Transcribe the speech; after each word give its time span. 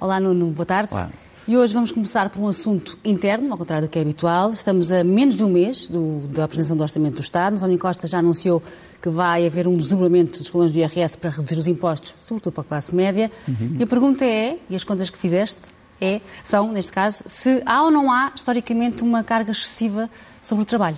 Olá, 0.00 0.18
Nuno, 0.18 0.46
boa 0.46 0.64
tarde. 0.64 0.94
Olá. 0.94 1.10
E 1.46 1.58
hoje 1.58 1.74
vamos 1.74 1.92
começar 1.92 2.30
por 2.30 2.40
um 2.40 2.48
assunto 2.48 2.98
interno, 3.04 3.52
ao 3.52 3.58
contrário 3.58 3.86
do 3.86 3.90
que 3.90 3.98
é 3.98 4.02
habitual. 4.02 4.48
Estamos 4.48 4.90
a 4.90 5.04
menos 5.04 5.36
de 5.36 5.44
um 5.44 5.50
mês 5.50 5.86
do, 5.86 6.26
da 6.28 6.44
apresentação 6.44 6.74
do 6.74 6.82
Orçamento 6.82 7.16
do 7.16 7.20
Estado. 7.20 7.56
António 7.56 7.78
Costa 7.78 8.06
já 8.06 8.20
anunciou 8.20 8.62
que 9.02 9.10
vai 9.10 9.46
haver 9.46 9.68
um 9.68 9.76
desdobramento 9.76 10.38
dos 10.38 10.48
colões 10.48 10.72
do 10.72 10.78
IRS 10.78 11.18
para 11.18 11.28
reduzir 11.28 11.58
os 11.58 11.68
impostos, 11.68 12.14
sobretudo 12.18 12.54
para 12.54 12.62
a 12.62 12.64
classe 12.64 12.94
média. 12.94 13.30
Uhum. 13.46 13.76
E 13.78 13.82
a 13.82 13.86
pergunta 13.86 14.24
é, 14.24 14.56
e 14.70 14.74
as 14.74 14.84
contas 14.84 15.10
que 15.10 15.18
fizeste, 15.18 15.68
é, 16.00 16.22
são, 16.42 16.72
neste 16.72 16.92
caso, 16.92 17.24
se 17.26 17.62
há 17.66 17.82
ou 17.82 17.90
não 17.90 18.10
há, 18.10 18.32
historicamente, 18.34 19.02
uma 19.02 19.22
carga 19.22 19.50
excessiva 19.50 20.08
sobre 20.40 20.62
o 20.62 20.64
trabalho. 20.64 20.96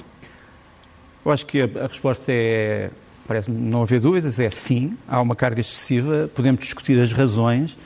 Eu 1.25 1.33
acho 1.33 1.45
que 1.45 1.61
a, 1.61 1.65
a 1.65 1.87
resposta 1.89 2.27
é, 2.29 2.89
parece 3.27 3.51
não 3.51 3.83
haver 3.83 4.01
dúvidas, 4.01 4.39
é 4.39 4.49
sim, 4.49 4.97
há 5.09 5.21
uma 5.21 5.35
carga 5.35 5.61
excessiva, 5.61 6.31
podemos 6.35 6.61
discutir 6.61 7.01
as 7.01 7.13
razões, 7.13 7.77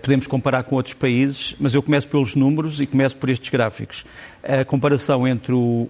podemos 0.00 0.26
comparar 0.26 0.62
com 0.64 0.76
outros 0.76 0.94
países, 0.94 1.54
mas 1.58 1.74
eu 1.74 1.82
começo 1.82 2.08
pelos 2.08 2.34
números 2.34 2.80
e 2.80 2.86
começo 2.86 3.16
por 3.16 3.28
estes 3.28 3.50
gráficos. 3.50 4.04
A 4.42 4.64
comparação 4.64 5.26
entre 5.26 5.52
o 5.52 5.88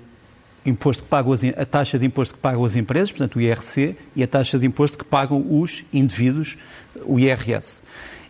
imposto 0.64 1.02
que 1.02 1.08
pagam 1.08 1.32
as, 1.32 1.44
a 1.44 1.66
taxa 1.66 1.98
de 1.98 2.06
imposto 2.06 2.34
que 2.34 2.40
pagam 2.40 2.64
as 2.64 2.76
empresas, 2.76 3.10
portanto 3.10 3.36
o 3.36 3.40
IRC, 3.40 3.96
e 4.14 4.22
a 4.22 4.26
taxa 4.26 4.58
de 4.58 4.66
imposto 4.66 4.98
que 4.98 5.04
pagam 5.04 5.44
os 5.48 5.84
indivíduos, 5.92 6.56
o 7.04 7.18
IRS. 7.18 7.82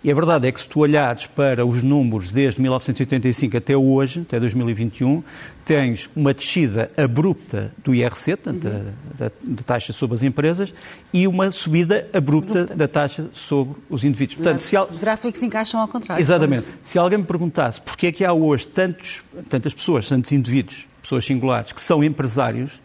E 0.05 0.11
a 0.11 0.15
verdade 0.15 0.49
é 0.49 0.53
que 0.53 0.61
se 0.61 0.69
tu 0.69 0.81
olhares 0.81 1.27
para 1.29 1.65
os 1.65 1.81
números 1.81 2.33
desde 2.33 2.61
1985 2.61 3.57
até 3.57 3.77
hoje, 3.77 4.23
até 4.23 4.41
2021, 4.41 5.23
tens 5.65 6.11
uma 6.17 6.35
descida 6.35 6.91
abrupta 6.97 7.73
do 7.85 7.95
IRC, 7.95 8.37
portanto, 8.37 8.65
uhum. 8.65 8.85
da, 9.17 9.27
da, 9.27 9.33
da, 9.41 9.63
taxa 9.63 9.93
sobre 9.93 10.17
as 10.17 10.25
empresas, 10.25 10.75
e 11.13 11.29
uma 11.29 11.53
subida 11.53 12.09
abrupta, 12.13 12.63
abrupta. 12.63 12.75
da 12.75 12.89
taxa 12.89 13.27
sobre 13.33 13.77
os 13.89 14.03
indivíduos. 14.03 14.39
Portanto, 14.39 14.59
se 14.59 14.77
al... 14.77 14.89
Os 14.91 14.99
gráficos 14.99 15.39
se 15.39 15.47
encaixam 15.47 15.81
ao 15.81 15.87
contrário. 15.87 16.21
Exatamente. 16.21 16.67
Se 16.83 16.99
alguém 16.99 17.19
me 17.19 17.25
perguntasse 17.25 17.81
porquê 17.81 18.09
é 18.09 18.13
que 18.13 18.25
há 18.25 18.33
hoje 18.33 18.67
tantos, 18.67 19.23
tantas 19.49 19.73
pessoas, 19.73 20.09
tantos 20.09 20.33
indivíduos, 20.33 20.85
pessoas 21.03 21.25
singulares, 21.25 21.73
que 21.73 21.81
são 21.81 22.03
empresários, 22.03 22.81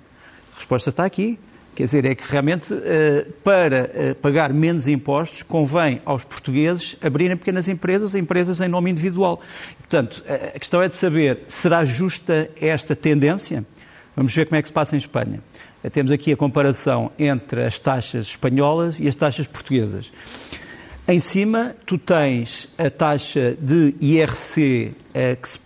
a 0.53 0.55
resposta 0.57 0.89
está 0.89 1.05
aqui. 1.05 1.39
Quer 1.75 1.83
dizer, 1.83 2.05
é 2.05 2.15
que 2.15 2.23
realmente 2.27 2.73
eh, 2.73 3.27
para 3.43 3.91
eh, 3.93 4.15
pagar 4.19 4.51
menos 4.51 4.87
impostos 4.87 5.43
convém 5.43 6.01
aos 6.03 6.23
portugueses 6.23 6.97
abrirem 7.03 7.37
pequenas 7.37 7.67
empresas, 7.67 8.15
empresas 8.15 8.59
em 8.61 8.67
nome 8.67 8.89
individual. 8.89 9.39
Portanto, 9.77 10.23
a 10.27 10.57
questão 10.57 10.81
é 10.81 10.89
de 10.89 10.95
saber, 10.95 11.41
será 11.47 11.85
justa 11.85 12.49
esta 12.59 12.95
tendência? 12.95 13.63
Vamos 14.15 14.33
ver 14.33 14.47
como 14.47 14.55
é 14.55 14.61
que 14.63 14.67
se 14.67 14.73
passa 14.73 14.95
em 14.95 14.97
Espanha. 14.97 15.39
Eh, 15.83 15.89
temos 15.91 16.11
aqui 16.11 16.33
a 16.33 16.35
comparação 16.35 17.11
entre 17.19 17.63
as 17.63 17.77
taxas 17.77 18.25
espanholas 18.25 18.99
e 18.99 19.07
as 19.07 19.15
taxas 19.15 19.45
portuguesas. 19.45 20.11
Em 21.09 21.21
cima, 21.21 21.73
tu 21.85 21.97
tens 21.97 22.67
a 22.77 22.89
taxa 22.89 23.55
de 23.61 23.95
IRC 24.01 24.91
que, 25.41 25.49
se 25.49 25.59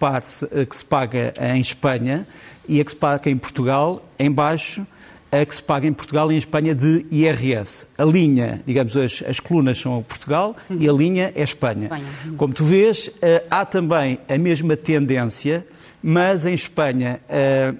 que 0.67 0.77
se 0.77 0.85
paga 0.85 1.33
em 1.55 1.59
Espanha 1.59 2.27
e 2.69 2.79
a 2.79 2.85
que 2.85 2.91
se 2.91 2.95
paga 2.95 3.27
em 3.27 3.35
Portugal. 3.35 4.05
Em 4.19 4.31
baixo, 4.31 4.85
a 5.31 5.43
que 5.43 5.55
se 5.55 5.63
paga 5.63 5.87
em 5.87 5.93
Portugal 5.93 6.31
e 6.31 6.35
em 6.35 6.37
Espanha 6.37 6.75
de 6.75 7.07
IRS. 7.09 7.87
A 7.97 8.03
linha, 8.05 8.61
digamos, 8.67 8.95
as, 8.95 9.23
as 9.27 9.39
colunas 9.39 9.79
são 9.79 10.03
Portugal 10.03 10.55
uhum. 10.69 10.77
e 10.79 10.87
a 10.87 10.93
linha 10.93 11.31
é 11.33 11.41
Espanha. 11.41 11.85
Espanha. 11.85 12.05
Uhum. 12.25 12.35
Como 12.35 12.53
tu 12.53 12.63
vês, 12.63 13.07
uh, 13.07 13.11
há 13.49 13.65
também 13.65 14.19
a 14.29 14.37
mesma 14.37 14.77
tendência, 14.77 15.65
mas 16.03 16.45
em 16.45 16.53
Espanha 16.53 17.19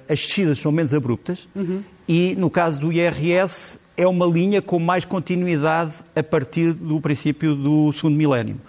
as 0.08 0.26
descidas 0.26 0.60
são 0.60 0.72
menos 0.72 0.94
abruptas 0.94 1.48
uhum. 1.56 1.84
e 2.08 2.36
no 2.38 2.52
caso 2.52 2.80
do 2.80 2.94
IRS 2.94 3.80
é 4.02 4.08
uma 4.08 4.26
linha 4.26 4.62
com 4.62 4.80
mais 4.80 5.06
continuidade 5.06 5.94
a 6.16 6.24
partir 6.24 6.74
do 6.74 7.00
princípio 7.00 7.56
do 7.56 7.94
segundo 7.94 8.16
milénio. 8.16 8.60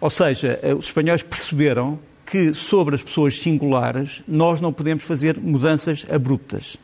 Ou 0.00 0.08
seja, 0.08 0.58
uh, 0.62 0.76
os 0.76 0.86
espanhóis 0.86 1.22
perceberam 1.22 1.98
que 2.24 2.54
sobre 2.54 2.94
as 2.94 3.02
pessoas 3.02 3.38
singulares 3.38 4.22
nós 4.26 4.60
não 4.60 4.72
podemos 4.72 5.02
fazer 5.02 5.36
mudanças 5.38 6.06
abruptas. 6.10 6.78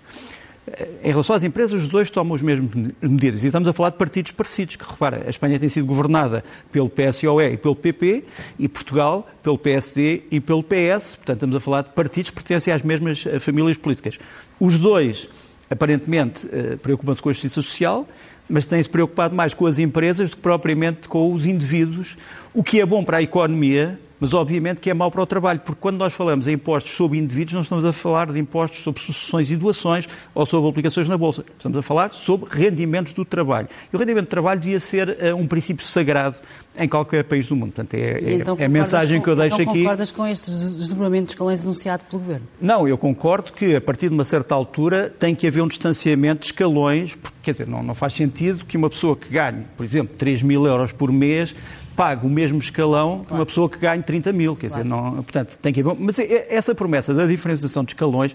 Em 1.02 1.10
relação 1.10 1.36
às 1.36 1.44
empresas, 1.44 1.80
os 1.80 1.88
dois 1.88 2.10
tomam 2.10 2.34
as 2.34 2.42
mesmas 2.42 2.68
medidas. 3.00 3.44
E 3.44 3.46
estamos 3.46 3.68
a 3.68 3.72
falar 3.72 3.90
de 3.90 3.96
partidos 3.96 4.32
parecidos, 4.32 4.74
que 4.74 4.84
repara, 4.84 5.22
a 5.24 5.30
Espanha 5.30 5.60
tem 5.60 5.68
sido 5.68 5.86
governada 5.86 6.44
pelo 6.72 6.90
PSOE 6.90 7.52
e 7.52 7.56
pelo 7.56 7.76
PP, 7.76 8.24
e 8.58 8.68
Portugal 8.68 9.28
pelo 9.44 9.56
PSD 9.56 10.24
e 10.28 10.40
pelo 10.40 10.64
PS. 10.64 11.14
Portanto, 11.14 11.36
estamos 11.36 11.56
a 11.56 11.60
falar 11.60 11.82
de 11.82 11.90
partidos 11.90 12.30
que 12.30 12.34
pertencem 12.34 12.74
às 12.74 12.82
mesmas 12.82 13.24
eh, 13.26 13.38
famílias 13.38 13.78
políticas. 13.78 14.18
Os 14.58 14.76
dois, 14.76 15.28
aparentemente, 15.70 16.46
eh, 16.52 16.76
preocupam-se 16.76 17.20
com 17.20 17.28
a 17.28 17.32
justiça 17.32 17.62
social, 17.62 18.06
mas 18.48 18.64
têm-se 18.64 18.88
preocupado 18.88 19.34
mais 19.34 19.52
com 19.52 19.66
as 19.66 19.78
empresas 19.78 20.30
do 20.30 20.36
que 20.36 20.42
propriamente 20.42 21.08
com 21.08 21.32
os 21.32 21.46
indivíduos, 21.46 22.16
o 22.54 22.62
que 22.62 22.80
é 22.80 22.86
bom 22.86 23.04
para 23.04 23.18
a 23.18 23.22
economia, 23.22 23.98
mas 24.20 24.34
obviamente 24.34 24.80
que 24.80 24.90
é 24.90 24.94
mau 24.94 25.10
para 25.10 25.22
o 25.22 25.26
trabalho, 25.26 25.60
porque 25.60 25.80
quando 25.80 25.96
nós 25.96 26.12
falamos 26.12 26.48
em 26.48 26.52
impostos 26.52 26.92
sobre 26.92 27.18
indivíduos, 27.18 27.54
não 27.54 27.60
estamos 27.62 27.84
a 27.84 27.92
falar 27.92 28.32
de 28.32 28.38
impostos 28.38 28.80
sobre 28.80 29.02
sucessões 29.02 29.50
e 29.50 29.56
doações 29.56 30.08
ou 30.34 30.46
sobre 30.46 30.70
aplicações 30.70 31.08
na 31.08 31.16
Bolsa. 31.16 31.44
Estamos 31.56 31.78
a 31.78 31.82
falar 31.82 32.10
sobre 32.12 32.48
rendimentos 32.50 33.12
do 33.12 33.24
trabalho. 33.24 33.68
E 33.92 33.96
o 33.96 33.98
rendimento 33.98 34.26
do 34.26 34.30
trabalho 34.30 34.60
devia 34.60 34.80
ser 34.80 35.08
uh, 35.08 35.36
um 35.36 35.46
princípio 35.46 35.84
sagrado 35.84 36.38
em 36.78 36.88
qualquer 36.88 37.24
país 37.24 37.46
do 37.46 37.56
mundo. 37.56 37.72
Portanto, 37.72 37.94
é, 37.94 37.98
é, 37.98 38.32
então, 38.34 38.56
é 38.58 38.64
a 38.64 38.68
mensagem 38.68 39.18
com, 39.18 39.24
que 39.24 39.30
eu 39.30 39.36
deixo 39.36 39.60
então 39.60 39.72
aqui. 39.72 39.82
concordas 39.82 40.10
com 40.10 40.26
estes 40.26 40.76
desdobramentos 40.76 41.28
de 41.28 41.32
escalões 41.32 41.62
anunciado 41.62 42.04
pelo 42.04 42.22
Governo? 42.22 42.46
Não, 42.60 42.86
eu 42.86 42.98
concordo 42.98 43.52
que 43.52 43.76
a 43.76 43.80
partir 43.80 44.08
de 44.08 44.14
uma 44.14 44.24
certa 44.24 44.54
altura 44.54 45.12
tem 45.18 45.34
que 45.34 45.46
haver 45.46 45.62
um 45.62 45.68
distanciamento 45.68 46.40
de 46.40 46.46
escalões, 46.46 47.14
porque, 47.14 47.36
quer 47.42 47.52
dizer, 47.52 47.66
não, 47.66 47.82
não 47.82 47.94
faz 47.94 48.12
sentido 48.12 48.64
que 48.64 48.76
uma 48.76 48.90
pessoa 48.90 49.16
que 49.16 49.28
ganhe, 49.28 49.64
por 49.76 49.84
exemplo, 49.84 50.14
3 50.16 50.42
mil 50.42 50.66
euros 50.66 50.92
por 50.92 51.12
mês 51.12 51.54
pague 51.96 52.26
o 52.26 52.30
mesmo 52.30 52.58
escalão 52.58 53.24
que 53.24 53.32
uma 53.32 53.46
pessoa 53.46 53.68
que 53.68 53.78
ganhe 53.78 54.02
30 54.02 54.32
mil. 54.32 54.54
Quer 54.54 54.68
dizer, 54.68 54.84
não, 54.84 55.14
portanto, 55.14 55.58
tem 55.60 55.72
que 55.72 55.80
haver. 55.80 55.96
Mas 55.98 56.18
essa 56.18 56.74
promessa 56.74 57.14
da 57.14 57.26
diferenciação 57.26 57.82
de 57.82 57.92
escalões. 57.92 58.34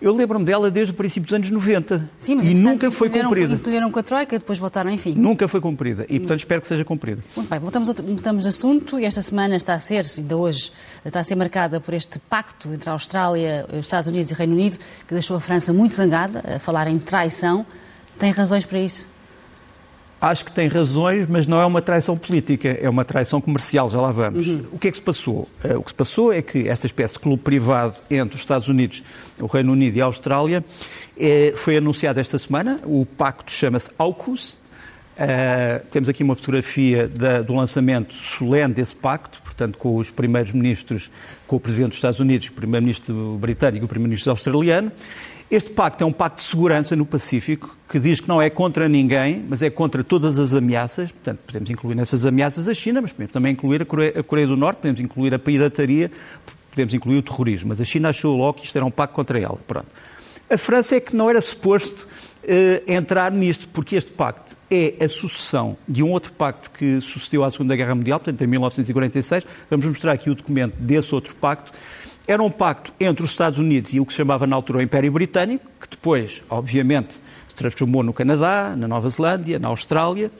Eu 0.00 0.12
lembro-me 0.12 0.44
dela 0.44 0.68
desde 0.68 0.92
o 0.92 0.96
princípio 0.96 1.28
dos 1.28 1.32
anos 1.32 1.48
90 1.48 2.10
Sim, 2.18 2.34
mas, 2.34 2.46
e 2.46 2.54
nunca 2.54 2.90
foi 2.90 3.08
cumprida. 3.08 3.54
Encolheram 3.54 3.88
com 3.88 4.00
a 4.00 4.02
Troika, 4.02 4.36
depois 4.36 4.58
votaram, 4.58 4.90
enfim. 4.90 5.14
Nunca 5.14 5.46
foi 5.46 5.60
cumprida 5.60 6.04
e, 6.08 6.18
portanto, 6.18 6.40
espero 6.40 6.60
que 6.60 6.66
seja 6.66 6.84
cumprida. 6.84 7.22
Muito 7.36 7.48
bem, 7.48 7.60
voltamos, 7.60 7.88
voltamos 7.88 8.42
de 8.42 8.48
assunto 8.48 8.98
e 8.98 9.04
esta 9.04 9.22
semana 9.22 9.54
está 9.54 9.74
a 9.74 9.78
ser, 9.78 10.04
ainda 10.18 10.36
hoje, 10.36 10.72
está 11.04 11.20
a 11.20 11.24
ser 11.24 11.36
marcada 11.36 11.80
por 11.80 11.94
este 11.94 12.18
pacto 12.18 12.74
entre 12.74 12.90
a 12.90 12.94
Austrália, 12.94 13.64
os 13.72 13.78
Estados 13.78 14.08
Unidos 14.10 14.32
e 14.32 14.34
o 14.34 14.36
Reino 14.36 14.54
Unido, 14.54 14.76
que 15.06 15.14
deixou 15.14 15.36
a 15.36 15.40
França 15.40 15.72
muito 15.72 15.94
zangada, 15.94 16.56
a 16.56 16.58
falar 16.58 16.88
em 16.88 16.98
traição. 16.98 17.64
Tem 18.18 18.32
razões 18.32 18.66
para 18.66 18.80
isso? 18.80 19.11
Acho 20.22 20.44
que 20.44 20.52
tem 20.52 20.68
razões, 20.68 21.26
mas 21.28 21.48
não 21.48 21.60
é 21.60 21.66
uma 21.66 21.82
traição 21.82 22.16
política, 22.16 22.68
é 22.80 22.88
uma 22.88 23.04
traição 23.04 23.40
comercial, 23.40 23.90
já 23.90 24.00
lá 24.00 24.12
vamos. 24.12 24.46
Uhum. 24.46 24.64
O 24.70 24.78
que 24.78 24.86
é 24.86 24.90
que 24.92 24.96
se 24.96 25.02
passou? 25.02 25.48
Uh, 25.64 25.78
o 25.78 25.82
que 25.82 25.90
se 25.90 25.94
passou 25.94 26.32
é 26.32 26.40
que 26.40 26.68
esta 26.68 26.86
espécie 26.86 27.14
de 27.14 27.20
clube 27.20 27.42
privado 27.42 27.96
entre 28.08 28.36
os 28.36 28.40
Estados 28.40 28.68
Unidos, 28.68 29.02
o 29.40 29.46
Reino 29.46 29.72
Unido 29.72 29.96
e 29.96 30.00
a 30.00 30.04
Austrália 30.04 30.64
eh, 31.18 31.52
foi 31.56 31.76
anunciado 31.76 32.20
esta 32.20 32.38
semana. 32.38 32.80
O 32.84 33.04
pacto 33.04 33.50
chama-se 33.50 33.90
AUKUS. 33.98 34.60
Uh, 35.12 35.84
temos 35.90 36.08
aqui 36.08 36.22
uma 36.22 36.34
fotografia 36.34 37.06
da, 37.08 37.42
do 37.42 37.54
lançamento 37.54 38.14
solene 38.14 38.72
desse 38.72 38.94
pacto, 38.94 39.42
portanto, 39.42 39.76
com 39.76 39.96
os 39.96 40.10
primeiros 40.10 40.52
ministros, 40.52 41.10
com 41.46 41.56
o 41.56 41.60
Presidente 41.60 41.90
dos 41.90 41.98
Estados 41.98 42.20
Unidos, 42.20 42.48
o 42.48 42.52
Primeiro-Ministro 42.52 43.36
britânico 43.38 43.84
e 43.84 43.86
o 43.86 43.88
Primeiro-Ministro 43.88 44.30
australiano. 44.30 44.90
Este 45.52 45.68
pacto 45.68 46.02
é 46.02 46.06
um 46.06 46.12
pacto 46.14 46.38
de 46.38 46.44
segurança 46.44 46.96
no 46.96 47.04
Pacífico 47.04 47.76
que 47.86 47.98
diz 47.98 48.20
que 48.20 48.26
não 48.26 48.40
é 48.40 48.48
contra 48.48 48.88
ninguém, 48.88 49.44
mas 49.46 49.60
é 49.60 49.68
contra 49.68 50.02
todas 50.02 50.38
as 50.38 50.54
ameaças. 50.54 51.12
Portanto, 51.12 51.40
podemos 51.46 51.68
incluir 51.68 51.94
nessas 51.94 52.24
ameaças 52.24 52.66
a 52.66 52.72
China, 52.72 53.02
mas 53.02 53.12
podemos 53.12 53.34
também 53.34 53.52
incluir 53.52 53.82
a 53.82 53.84
Coreia, 53.84 54.18
a 54.18 54.22
Coreia 54.24 54.46
do 54.46 54.56
Norte, 54.56 54.78
podemos 54.78 54.98
incluir 54.98 55.34
a 55.34 55.38
pirataria, 55.38 56.10
podemos 56.70 56.94
incluir 56.94 57.18
o 57.18 57.22
terrorismo. 57.22 57.68
Mas 57.68 57.82
a 57.82 57.84
China 57.84 58.08
achou 58.08 58.34
logo 58.34 58.54
que 58.54 58.64
isto 58.64 58.74
era 58.76 58.86
um 58.86 58.90
pacto 58.90 59.14
contra 59.14 59.38
ela. 59.38 59.58
Pronto. 59.66 59.88
A 60.48 60.56
França 60.56 60.96
é 60.96 61.00
que 61.00 61.14
não 61.14 61.28
era 61.28 61.40
suposto 61.42 62.08
uh, 62.44 62.90
entrar 62.90 63.30
nisto, 63.30 63.68
porque 63.68 63.94
este 63.94 64.10
pacto 64.10 64.56
é 64.70 65.04
a 65.04 65.08
sucessão 65.08 65.76
de 65.86 66.02
um 66.02 66.12
outro 66.12 66.32
pacto 66.32 66.70
que 66.70 66.98
sucedeu 67.02 67.44
à 67.44 67.50
Segunda 67.50 67.76
Guerra 67.76 67.94
Mundial, 67.94 68.18
portanto, 68.18 68.40
em 68.40 68.46
1946. 68.46 69.44
Vamos 69.68 69.84
mostrar 69.84 70.12
aqui 70.12 70.30
o 70.30 70.34
documento 70.34 70.80
desse 70.80 71.14
outro 71.14 71.34
pacto 71.34 71.72
era 72.26 72.42
um 72.42 72.50
pacto 72.50 72.92
entre 73.00 73.24
os 73.24 73.30
Estados 73.30 73.58
Unidos 73.58 73.92
e 73.92 74.00
o 74.00 74.06
que 74.06 74.12
se 74.12 74.18
chamava 74.18 74.46
na 74.46 74.54
altura 74.56 74.78
o 74.78 74.82
Império 74.82 75.10
Britânico, 75.10 75.64
que 75.80 75.88
depois, 75.88 76.42
obviamente, 76.48 77.20
se 77.48 77.54
transformou 77.54 78.02
no 78.02 78.12
Canadá, 78.12 78.74
na 78.76 78.88
Nova 78.88 79.08
Zelândia, 79.08 79.58
na 79.58 79.68
Austrália. 79.68 80.30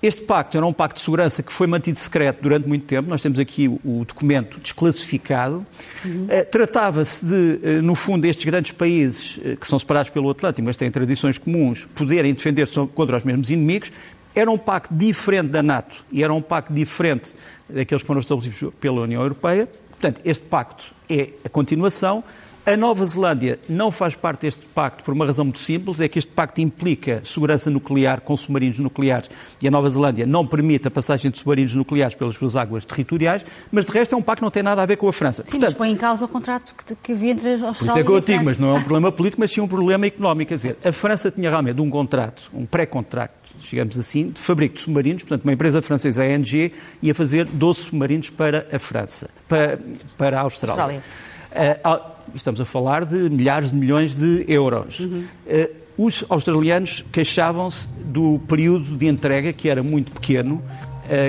Este 0.00 0.22
pacto 0.22 0.56
era 0.56 0.64
um 0.64 0.72
pacto 0.72 0.96
de 0.96 1.04
segurança 1.04 1.42
que 1.42 1.52
foi 1.52 1.66
mantido 1.66 1.98
secreto 1.98 2.40
durante 2.40 2.68
muito 2.68 2.84
tempo. 2.84 3.08
Nós 3.08 3.20
temos 3.20 3.40
aqui 3.40 3.66
o, 3.66 4.04
documento 4.04 4.60
desclassificado. 4.60 5.66
Uhum. 6.04 6.26
Uh, 6.26 6.44
Tratava-se 6.50 7.26
de, 7.26 7.34
uh, 7.34 7.82
no 7.82 7.96
fundo, 7.96 8.24
estes 8.24 8.44
grandes 8.44 8.70
países, 8.70 9.38
uh, 9.38 9.56
que 9.56 9.66
são 9.66 9.76
separados 9.76 10.10
pelo 10.10 10.30
Atlântico, 10.30 10.64
mas 10.64 10.76
têm 10.76 10.88
tradições 10.88 11.36
comuns, 11.36 11.84
poderem 11.96 12.32
defender-se 12.32 12.74
contra 12.94 13.16
os 13.16 13.24
mesmos 13.24 13.50
inimigos. 13.50 13.90
Era 14.34 14.48
um 14.48 14.58
pacto 14.58 14.94
diferente 14.94 15.48
da 15.48 15.64
NATO 15.64 16.04
e 16.12 16.22
era 16.22 16.32
um 16.32 16.42
pacto 16.42 16.72
diferente 16.72 17.34
daqueles 17.68 18.02
que 18.02 18.06
foram 18.06 18.20
estabelecidos 18.20 18.72
pela 18.78 19.00
União 19.00 19.20
Europeia. 19.20 19.68
Portanto, 19.90 20.20
este 20.24 20.44
pacto 20.44 20.94
é 21.08 21.30
a 21.44 21.48
continuação. 21.48 22.22
A 22.66 22.76
Nova 22.76 23.06
Zelândia 23.06 23.58
não 23.66 23.90
faz 23.90 24.14
parte 24.14 24.42
deste 24.42 24.62
pacto 24.74 25.02
por 25.02 25.14
uma 25.14 25.24
razão 25.24 25.42
muito 25.42 25.58
simples, 25.58 26.00
é 26.00 26.08
que 26.08 26.18
este 26.18 26.30
pacto 26.30 26.60
implica 26.60 27.22
segurança 27.24 27.70
nuclear 27.70 28.20
com 28.20 28.36
submarinos 28.36 28.78
nucleares 28.78 29.30
e 29.62 29.66
a 29.66 29.70
Nova 29.70 29.88
Zelândia 29.88 30.26
não 30.26 30.46
permite 30.46 30.86
a 30.86 30.90
passagem 30.90 31.30
de 31.30 31.38
submarinos 31.38 31.72
nucleares 31.72 32.14
pelas 32.14 32.34
suas 32.34 32.56
águas 32.56 32.84
territoriais, 32.84 33.46
mas 33.72 33.86
de 33.86 33.92
resto 33.92 34.14
é 34.14 34.18
um 34.18 34.20
pacto 34.20 34.40
que 34.40 34.44
não 34.44 34.50
tem 34.50 34.62
nada 34.62 34.82
a 34.82 34.86
ver 34.86 34.96
com 34.96 35.08
a 35.08 35.12
França. 35.14 35.44
Sim, 35.44 35.52
Portanto, 35.52 35.70
mas 35.70 35.78
põe 35.78 35.90
em 35.90 35.96
causa 35.96 36.26
o 36.26 36.28
contrato 36.28 36.74
que, 36.74 36.94
que 36.94 37.12
havia 37.12 37.32
entre 37.32 37.48
a 37.48 37.68
Austrália 37.68 37.74
por 37.74 37.84
isso 37.86 37.98
é 37.98 38.04
que 38.04 38.10
eu 38.10 38.20
digo, 38.20 38.44
mas 38.44 38.58
não 38.58 38.68
é 38.68 38.74
um 38.74 38.82
problema 38.82 39.10
político, 39.10 39.40
mas 39.40 39.50
sim 39.50 39.62
um 39.62 39.68
problema 39.68 40.04
económico. 40.04 40.50
Quer 40.50 40.54
dizer, 40.56 40.76
a 40.84 40.92
França 40.92 41.30
tinha 41.30 41.48
realmente 41.48 41.80
um 41.80 41.88
contrato, 41.88 42.50
um 42.52 42.66
pré-contrato, 42.66 43.32
digamos 43.70 43.98
assim, 43.98 44.30
de 44.30 44.40
fabrico 44.40 44.76
de 44.76 44.80
submarinos, 44.82 45.22
portanto, 45.22 45.44
uma 45.44 45.52
empresa 45.52 45.80
francesa, 45.82 46.22
a 46.22 46.30
ENG, 46.30 46.72
ia 47.02 47.14
fazer 47.14 47.44
12 47.46 47.80
submarinos 47.80 48.30
para 48.30 48.66
a 48.72 48.78
França, 48.78 49.30
para, 49.48 49.78
para 50.16 50.38
a 50.38 50.42
Austrália. 50.42 50.82
Austrália. 50.82 51.02
Uh, 51.50 52.36
estamos 52.36 52.60
a 52.60 52.64
falar 52.64 53.04
de 53.04 53.28
milhares 53.30 53.70
de 53.70 53.76
milhões 53.76 54.14
de 54.14 54.44
euros. 54.48 55.00
Uhum. 55.00 55.24
Uh, 55.46 55.88
os 55.98 56.24
australianos 56.28 57.04
queixavam-se 57.10 57.88
do 58.04 58.40
período 58.46 58.96
de 58.96 59.06
entrega, 59.08 59.52
que 59.52 59.68
era 59.68 59.82
muito 59.82 60.12
pequeno, 60.12 60.62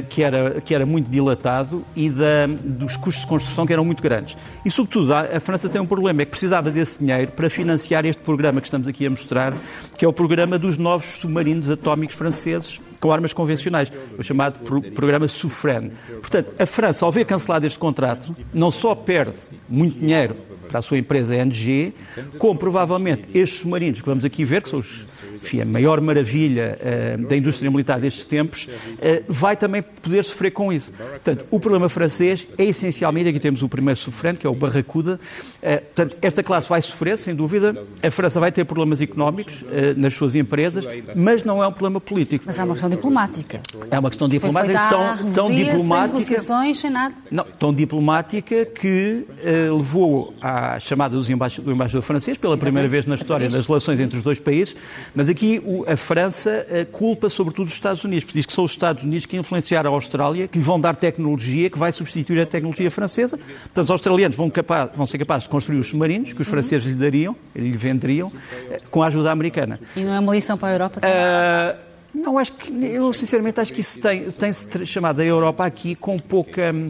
que, 0.09 0.23
era, 0.23 0.61
que 0.61 0.73
era 0.73 0.85
muito 0.85 1.09
dilatado, 1.09 1.83
e 1.95 2.09
da, 2.09 2.47
dos 2.47 2.95
custos 2.97 3.23
de 3.23 3.27
construção, 3.27 3.65
que 3.65 3.73
eram 3.73 3.85
muito 3.85 4.01
grandes. 4.01 4.37
E, 4.65 4.71
sobretudo, 4.71 5.13
a, 5.13 5.37
a, 5.37 5.39
França 5.39 5.69
tem 5.69 5.81
um 5.81 5.85
problema, 5.85 6.21
é 6.21 6.25
que 6.25 6.31
precisava 6.31 6.69
desse 6.69 6.99
dinheiro 6.99 7.31
para 7.31 7.49
financiar 7.49 8.05
este 8.05 8.21
programa 8.21 8.61
que 8.61 8.67
estamos 8.67 8.87
aqui 8.87 9.05
a 9.05 9.09
mostrar, 9.09 9.53
que 9.97 10.05
é 10.05 10.07
o 10.07 10.13
programa 10.13 10.57
dos 10.57 10.77
novos 10.77 11.19
submarinos 11.19 11.69
atómicos 11.69 12.15
franceses, 12.15 12.79
com 12.99 13.11
armas 13.11 13.33
convencionais, 13.33 13.91
o 14.17 14.23
chamado 14.23 14.59
pro 14.59 14.81
programa 14.81 15.27
Sufren. 15.27 15.91
Portanto, 16.19 16.51
a 16.59 16.65
França, 16.65 17.05
ao 17.05 17.11
ver 17.11 17.25
cancelado 17.25 17.65
este 17.65 17.79
contrato, 17.79 18.35
não 18.53 18.69
só 18.69 18.93
perde 18.93 19.39
muito 19.67 19.99
dinheiro 19.99 20.35
para 20.67 20.79
a 20.79 20.81
sua 20.81 20.97
empresa 20.97 21.35
NG, 21.35 21.93
como 22.37 22.59
provavelmente 22.59 23.27
estes 23.33 23.59
submarinos 23.59 24.01
que 24.01 24.07
vamos 24.07 24.23
aqui 24.23 24.45
ver, 24.45 24.61
que 24.61 24.69
são 24.69 24.79
os, 24.79 25.19
enfim, 25.41 25.61
a 25.61 25.65
maior 25.65 26.01
maravilha 26.01 26.77
uh, 26.79 27.27
da 27.27 27.35
indústria 27.35 27.69
militar 27.71 27.99
destes 27.99 28.25
tempos, 28.25 28.67
uh, 28.67 29.23
vai 29.27 29.55
também 29.55 29.81
poder 29.81 30.23
sofrer 30.23 30.51
com 30.51 30.71
isso. 30.71 30.91
Portanto, 30.91 31.45
o 31.49 31.59
problema 31.59 31.89
francês 31.89 32.47
é 32.57 32.65
essencialmente, 32.65 33.29
aqui 33.29 33.39
temos 33.39 33.63
o 33.63 33.69
primeiro 33.69 33.99
sofrente, 33.99 34.39
que 34.39 34.47
é 34.47 34.49
o 34.49 34.55
Barracuda, 34.55 35.19
uh, 35.57 35.81
portanto, 35.95 36.19
esta 36.21 36.43
classe 36.43 36.69
vai 36.69 36.81
sofrer, 36.81 37.17
sem 37.17 37.35
dúvida, 37.35 37.75
a 38.01 38.11
França 38.11 38.39
vai 38.39 38.51
ter 38.51 38.65
problemas 38.65 39.01
económicos 39.01 39.63
nas 39.97 40.13
suas 40.13 40.35
empresas, 40.35 40.85
mas 41.15 41.43
não 41.43 41.63
é 41.63 41.67
um 41.67 41.71
problema 41.71 41.99
político. 41.99 42.43
Mas 42.45 42.59
é 42.59 42.63
uma 42.63 42.73
questão 42.73 42.89
diplomática. 42.89 43.61
É 43.89 43.99
uma 43.99 44.09
questão 44.09 44.27
diplomática 44.27 44.89
tão, 44.89 45.31
tão 45.31 45.55
diplomática. 45.55 46.39
Sem 46.39 46.73
sem 46.73 46.89
nada. 46.89 47.15
Não, 47.31 47.43
tão 47.43 47.73
diplomática 47.73 48.65
que 48.65 49.25
levou 49.71 50.33
à 50.41 50.59
à 50.59 50.79
chamada 50.79 51.17
do 51.17 51.31
embaixador 51.31 52.01
francês, 52.01 52.37
pela 52.37 52.57
primeira 52.57 52.87
vez 52.87 53.05
na 53.05 53.15
história 53.15 53.49
das 53.49 53.65
relações 53.65 53.99
entre 53.99 54.17
os 54.17 54.23
dois 54.23 54.39
países, 54.39 54.75
mas 55.15 55.28
aqui 55.29 55.61
a 55.87 55.95
França 55.95 56.65
culpa 56.91 57.29
sobretudo 57.29 57.67
os 57.67 57.73
Estados 57.73 58.03
Unidos, 58.03 58.25
porque 58.25 58.39
diz 58.39 58.45
que 58.45 58.53
são 58.53 58.63
os 58.63 58.71
Estados 58.71 59.03
Unidos 59.03 59.25
que 59.25 59.37
influenciaram 59.37 59.91
a 59.91 59.93
Austrália, 59.93 60.47
que 60.47 60.57
lhe 60.57 60.63
vão 60.63 60.79
dar 60.79 60.95
tecnologia 60.95 61.69
que 61.69 61.77
vai 61.77 61.91
substituir 61.91 62.39
a 62.41 62.45
tecnologia 62.45 62.89
francesa. 62.89 63.37
Portanto, 63.37 63.83
os 63.85 63.91
australianos 63.91 64.35
vão, 64.35 64.49
capaz, 64.49 64.89
vão 64.93 65.05
ser 65.05 65.17
capazes 65.17 65.43
de 65.43 65.49
construir 65.49 65.79
os 65.79 65.87
submarinos 65.87 66.33
que 66.33 66.41
os 66.41 66.47
franceses 66.47 66.87
lhe 66.87 66.95
dariam, 66.95 67.35
lhe 67.55 67.71
venderiam, 67.71 68.31
eh, 68.69 68.79
com 68.89 69.03
a 69.03 69.07
ajuda 69.07 69.31
americana. 69.31 69.79
E 69.95 70.03
não 70.03 70.13
é 70.13 70.19
uma 70.19 70.33
lição 70.33 70.57
para 70.57 70.69
a 70.69 70.71
Europa? 70.73 71.01
Uh, 71.01 71.89
não, 72.13 72.37
acho 72.37 72.53
que, 72.53 72.71
eu 72.85 73.13
sinceramente 73.13 73.59
acho 73.59 73.71
que 73.71 73.81
isso 73.81 73.99
tem-se 73.99 74.67
tem 74.67 74.85
chamado 74.85 75.19
a 75.19 75.25
Europa 75.25 75.65
aqui 75.65 75.95
com 75.95 76.17
pouca 76.17 76.61
eh, 76.61 76.87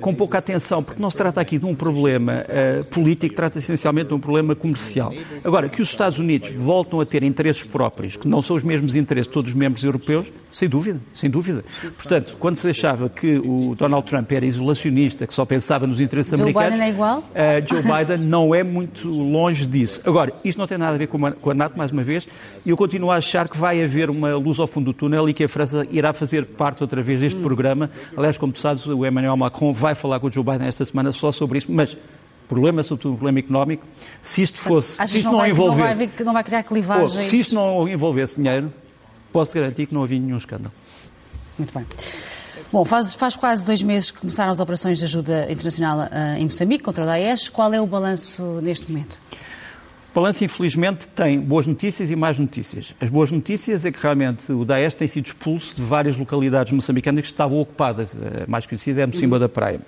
com 0.00 0.14
pouca 0.14 0.38
atenção, 0.38 0.82
porque 0.82 1.00
não 1.00 1.10
se 1.10 1.16
trata 1.16 1.40
aqui 1.40 1.58
de 1.58 1.66
um 1.66 1.74
problema 1.74 2.42
uh, 2.42 2.90
político, 2.90 3.34
trata-se 3.34 3.64
essencialmente 3.66 4.08
de 4.08 4.14
um 4.14 4.20
problema 4.20 4.54
comercial. 4.54 5.12
Agora, 5.42 5.68
que 5.68 5.80
os 5.80 5.88
Estados 5.88 6.18
Unidos 6.18 6.50
voltam 6.52 7.00
a 7.00 7.06
ter 7.06 7.22
interesses 7.22 7.64
próprios, 7.64 8.16
que 8.16 8.28
não 8.28 8.42
são 8.42 8.56
os 8.56 8.62
mesmos 8.62 8.96
interesses 8.96 9.26
de 9.26 9.32
todos 9.32 9.50
os 9.50 9.56
membros 9.56 9.82
europeus, 9.82 10.30
sem 10.50 10.68
dúvida, 10.68 11.00
sem 11.12 11.30
dúvida. 11.30 11.64
Portanto, 11.96 12.36
quando 12.38 12.56
se 12.56 12.68
achava 12.68 13.08
que 13.08 13.38
o 13.38 13.74
Donald 13.74 14.06
Trump 14.06 14.30
era 14.32 14.44
isolacionista, 14.44 15.26
que 15.26 15.34
só 15.34 15.44
pensava 15.44 15.86
nos 15.86 16.00
interesses 16.00 16.30
Joe 16.30 16.40
americanos... 16.40 16.70
Joe 16.70 16.78
Biden 16.78 16.88
é 16.88 16.92
igual? 16.92 17.18
Uh, 17.18 17.68
Joe 17.68 17.82
Biden 17.82 18.18
não 18.26 18.54
é 18.54 18.62
muito 18.62 19.08
longe 19.08 19.66
disso. 19.66 20.00
Agora, 20.04 20.32
isto 20.44 20.58
não 20.58 20.66
tem 20.66 20.78
nada 20.78 20.94
a 20.94 20.98
ver 20.98 21.06
com 21.06 21.24
a, 21.24 21.32
com 21.32 21.50
a 21.50 21.54
NATO, 21.54 21.78
mais 21.78 21.90
uma 21.90 22.02
vez, 22.02 22.28
e 22.64 22.70
eu 22.70 22.76
continuo 22.76 23.10
a 23.10 23.16
achar 23.16 23.48
que 23.48 23.56
vai 23.56 23.82
haver 23.82 24.10
uma 24.10 24.34
luz 24.36 24.58
ao 24.58 24.66
fundo 24.66 24.86
do 24.86 24.94
túnel 24.94 25.28
e 25.28 25.34
que 25.34 25.44
a 25.44 25.48
França 25.48 25.86
irá 25.90 26.12
fazer 26.12 26.44
parte 26.44 26.82
outra 26.82 27.02
vez 27.02 27.20
deste 27.20 27.38
hum. 27.38 27.42
programa. 27.42 27.90
Aliás, 28.16 28.36
como 28.36 28.52
tu 28.52 28.58
sabes, 28.58 28.86
o 28.86 29.06
Emmanuel 29.06 29.36
Macron 29.36 29.69
vai 29.72 29.94
falar 29.94 30.20
com 30.20 30.26
o 30.26 30.32
Joe 30.32 30.44
Biden 30.44 30.66
esta 30.66 30.84
semana 30.84 31.12
só 31.12 31.32
sobre 31.32 31.58
isso, 31.58 31.70
mas 31.70 31.96
problema, 32.48 32.82
sobretudo 32.82 33.12
um 33.12 33.16
problema 33.16 33.38
económico, 33.38 33.86
se 34.22 34.42
isto 34.42 34.58
fosse, 34.58 35.06
se 35.06 35.18
isto 35.18 35.26
não, 35.26 35.32
não 35.32 35.38
vai, 35.38 35.50
envolvesse, 35.50 36.00
não 36.00 36.06
vai, 36.06 36.24
não 36.24 36.32
vai 36.32 36.44
criar 36.44 36.62
clivagens. 36.64 37.12
se 37.12 37.38
isto 37.38 37.54
não 37.54 37.88
envolvesse 37.88 38.36
dinheiro, 38.36 38.72
posso 39.32 39.54
garantir 39.54 39.86
que 39.86 39.94
não 39.94 40.02
havia 40.02 40.18
nenhum 40.18 40.36
escândalo. 40.36 40.72
Muito 41.56 41.72
bem. 41.72 41.86
Bom, 42.72 42.84
faz, 42.84 43.14
faz 43.14 43.36
quase 43.36 43.64
dois 43.64 43.82
meses 43.82 44.10
que 44.10 44.20
começaram 44.20 44.50
as 44.50 44.60
operações 44.60 44.98
de 44.98 45.04
ajuda 45.04 45.50
internacional 45.50 45.98
uh, 45.98 46.38
em 46.38 46.44
Moçambique 46.44 46.84
contra 46.84 47.02
o 47.02 47.06
Daesh. 47.06 47.48
Qual 47.48 47.72
é 47.72 47.80
o 47.80 47.86
balanço 47.86 48.42
neste 48.62 48.90
momento? 48.90 49.18
Balanço, 50.12 50.44
infelizmente, 50.44 51.06
tem 51.06 51.38
boas 51.38 51.68
notícias 51.68 52.10
e 52.10 52.16
más 52.16 52.36
notícias. 52.36 52.94
As 53.00 53.08
boas 53.08 53.30
notícias 53.30 53.84
é 53.84 53.92
que 53.92 54.02
realmente 54.02 54.50
o 54.50 54.64
Daesh 54.64 54.94
tem 54.94 55.06
sido 55.06 55.26
expulso 55.26 55.76
de 55.76 55.82
várias 55.82 56.16
localidades 56.16 56.72
moçambicanas 56.72 57.22
que 57.22 57.28
estavam 57.28 57.60
ocupadas. 57.60 58.16
A 58.16 58.50
mais 58.50 58.66
conhecida 58.66 59.02
é 59.02 59.04
a 59.04 59.06
Mocimba 59.06 59.38
da 59.38 59.48
Praia. 59.48 59.80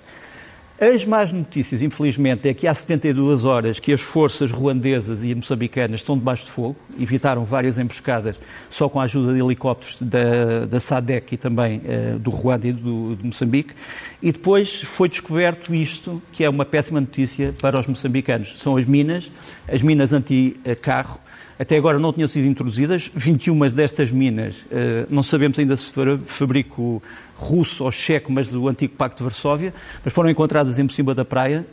As 0.79 1.05
más 1.05 1.31
notícias, 1.31 1.83
infelizmente, 1.83 2.49
é 2.49 2.53
que 2.53 2.67
há 2.67 2.73
72 2.73 3.45
horas 3.45 3.79
que 3.79 3.93
as 3.93 4.01
forças 4.01 4.51
ruandesas 4.51 5.23
e 5.23 5.33
moçambicanas 5.35 5.99
estão 5.99 6.17
debaixo 6.17 6.45
de 6.45 6.51
fogo, 6.51 6.75
evitaram 6.99 7.45
várias 7.45 7.77
emboscadas 7.77 8.35
só 8.71 8.89
com 8.89 8.99
a 8.99 9.03
ajuda 9.03 9.33
de 9.33 9.39
helicópteros 9.39 10.01
da, 10.01 10.65
da 10.65 10.79
SADEC 10.79 11.35
e 11.35 11.37
também 11.37 11.77
uh, 11.77 12.17
do 12.17 12.31
Ruanda 12.31 12.67
e 12.67 12.73
do, 12.73 13.17
Moçambique, 13.23 13.75
e 14.21 14.31
depois 14.31 14.81
foi 14.81 15.07
descoberto 15.07 15.75
isto, 15.75 16.21
que 16.31 16.43
é 16.43 16.49
uma 16.49 16.65
péssima 16.65 16.99
notícia 16.99 17.53
para 17.61 17.79
os 17.79 17.85
moçambicanos. 17.85 18.55
São 18.57 18.75
as 18.75 18.85
minas, 18.85 19.31
as 19.71 19.83
minas 19.83 20.11
anti-carro, 20.11 21.19
até 21.57 21.77
agora 21.77 21.99
não 21.99 22.11
tinham 22.11 22.27
sido 22.27 22.47
introduzidas. 22.47 23.11
21 23.13 23.59
destas 23.69 24.11
minas, 24.11 24.63
uh, 24.63 25.07
não 25.07 25.21
sabemos 25.21 25.59
ainda 25.59 25.77
se 25.77 25.93
for 25.93 26.19
fabrico 26.25 27.01
russo 27.43 27.83
ou 27.83 27.91
checo, 27.91 28.31
mas 28.31 28.49
do 28.49 28.67
antigo 28.67 28.95
Pacto 28.95 29.17
de 29.17 29.23
Varsóvia, 29.23 29.73
mas 30.03 30.13
foram 30.13 30.29
encontradas 30.29 30.79
em 30.79 30.83
Mocimba 30.83 31.13
da 31.13 31.25
Praia. 31.25 31.65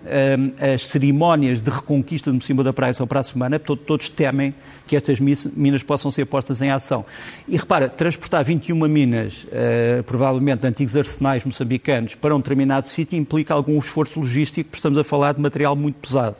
As 0.74 0.84
cerimónias 0.84 1.60
de 1.60 1.70
reconquista 1.70 2.30
de 2.30 2.36
Mocimba 2.36 2.64
da 2.64 2.72
Praia 2.72 2.92
são 2.92 3.06
para 3.06 3.20
a 3.20 3.24
semana, 3.24 3.58
todos 3.58 4.08
temem 4.08 4.54
que 4.86 4.96
estas 4.96 5.20
minas 5.20 5.82
possam 5.82 6.10
ser 6.10 6.24
postas 6.26 6.60
em 6.60 6.70
ação. 6.70 7.04
E 7.46 7.56
repara, 7.56 7.88
transportar 7.88 8.44
21 8.44 8.76
minas, 8.88 9.46
eh, 9.52 10.02
provavelmente 10.04 10.60
de 10.60 10.66
antigos 10.66 10.96
arsenais 10.96 11.44
moçambicanos, 11.44 12.14
para 12.16 12.34
um 12.34 12.38
determinado 12.38 12.88
sítio 12.88 13.16
implica 13.16 13.54
algum 13.54 13.78
esforço 13.78 14.18
logístico, 14.18 14.70
porque 14.70 14.78
estamos 14.78 14.98
a 14.98 15.04
falar 15.04 15.32
de 15.32 15.40
material 15.40 15.76
muito 15.76 15.96
pesado. 15.96 16.36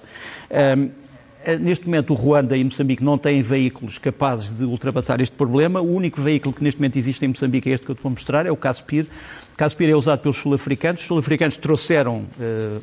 Eh, 1.45 1.57
neste 1.57 1.87
momento, 1.87 2.13
o 2.13 2.17
Ruanda 2.17 2.57
e 2.57 2.63
Moçambique 2.63 3.03
não 3.03 3.17
têm 3.17 3.41
veículos 3.41 3.99
capazes 3.99 4.57
de 4.57 4.65
ultrapassar 4.65 5.21
este 5.21 5.35
problema. 5.35 5.81
O 5.81 5.95
único 5.95 6.21
veículo 6.21 6.55
que 6.55 6.63
neste 6.63 6.79
momento 6.79 6.97
existe 6.97 7.25
em 7.25 7.29
Moçambique 7.29 7.71
é 7.71 7.73
este 7.73 7.87
que 7.87 7.93
eu 7.93 7.95
te 7.95 8.03
vou 8.03 8.11
mostrar, 8.11 8.47
é 8.47 8.51
o 8.51 8.57
Caspir. 8.57 9.07
O 9.55 9.57
Caspir 9.57 9.89
é 9.89 9.95
usado 9.95 10.21
pelos 10.21 10.37
sul-africanos. 10.37 11.01
Os 11.01 11.07
sul-africanos 11.07 11.57
trouxeram 11.57 12.25
uh, 12.39 12.81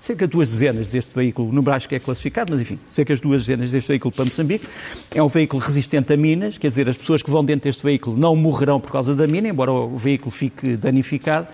cerca 0.00 0.26
de 0.26 0.32
duas 0.32 0.48
dezenas 0.48 0.88
deste 0.88 1.14
veículo, 1.14 1.50
o 1.50 1.52
número 1.52 1.74
acho 1.76 1.86
que 1.86 1.94
é 1.94 2.00
classificado, 2.00 2.52
mas 2.52 2.60
enfim, 2.62 2.78
cerca 2.90 3.14
de 3.14 3.20
duas 3.20 3.42
dezenas 3.42 3.70
deste 3.70 3.88
veículo 3.88 4.10
para 4.10 4.24
Moçambique. 4.24 4.66
É 5.14 5.22
um 5.22 5.28
veículo 5.28 5.62
resistente 5.62 6.12
a 6.12 6.16
minas, 6.16 6.56
quer 6.56 6.68
dizer, 6.68 6.88
as 6.88 6.96
pessoas 6.96 7.22
que 7.22 7.30
vão 7.30 7.44
dentro 7.44 7.64
deste 7.64 7.82
veículo 7.82 8.16
não 8.16 8.34
morrerão 8.34 8.80
por 8.80 8.90
causa 8.90 9.14
da 9.14 9.26
mina, 9.26 9.48
embora 9.48 9.70
o 9.70 9.96
veículo 9.96 10.30
fique 10.30 10.74
danificado, 10.74 11.46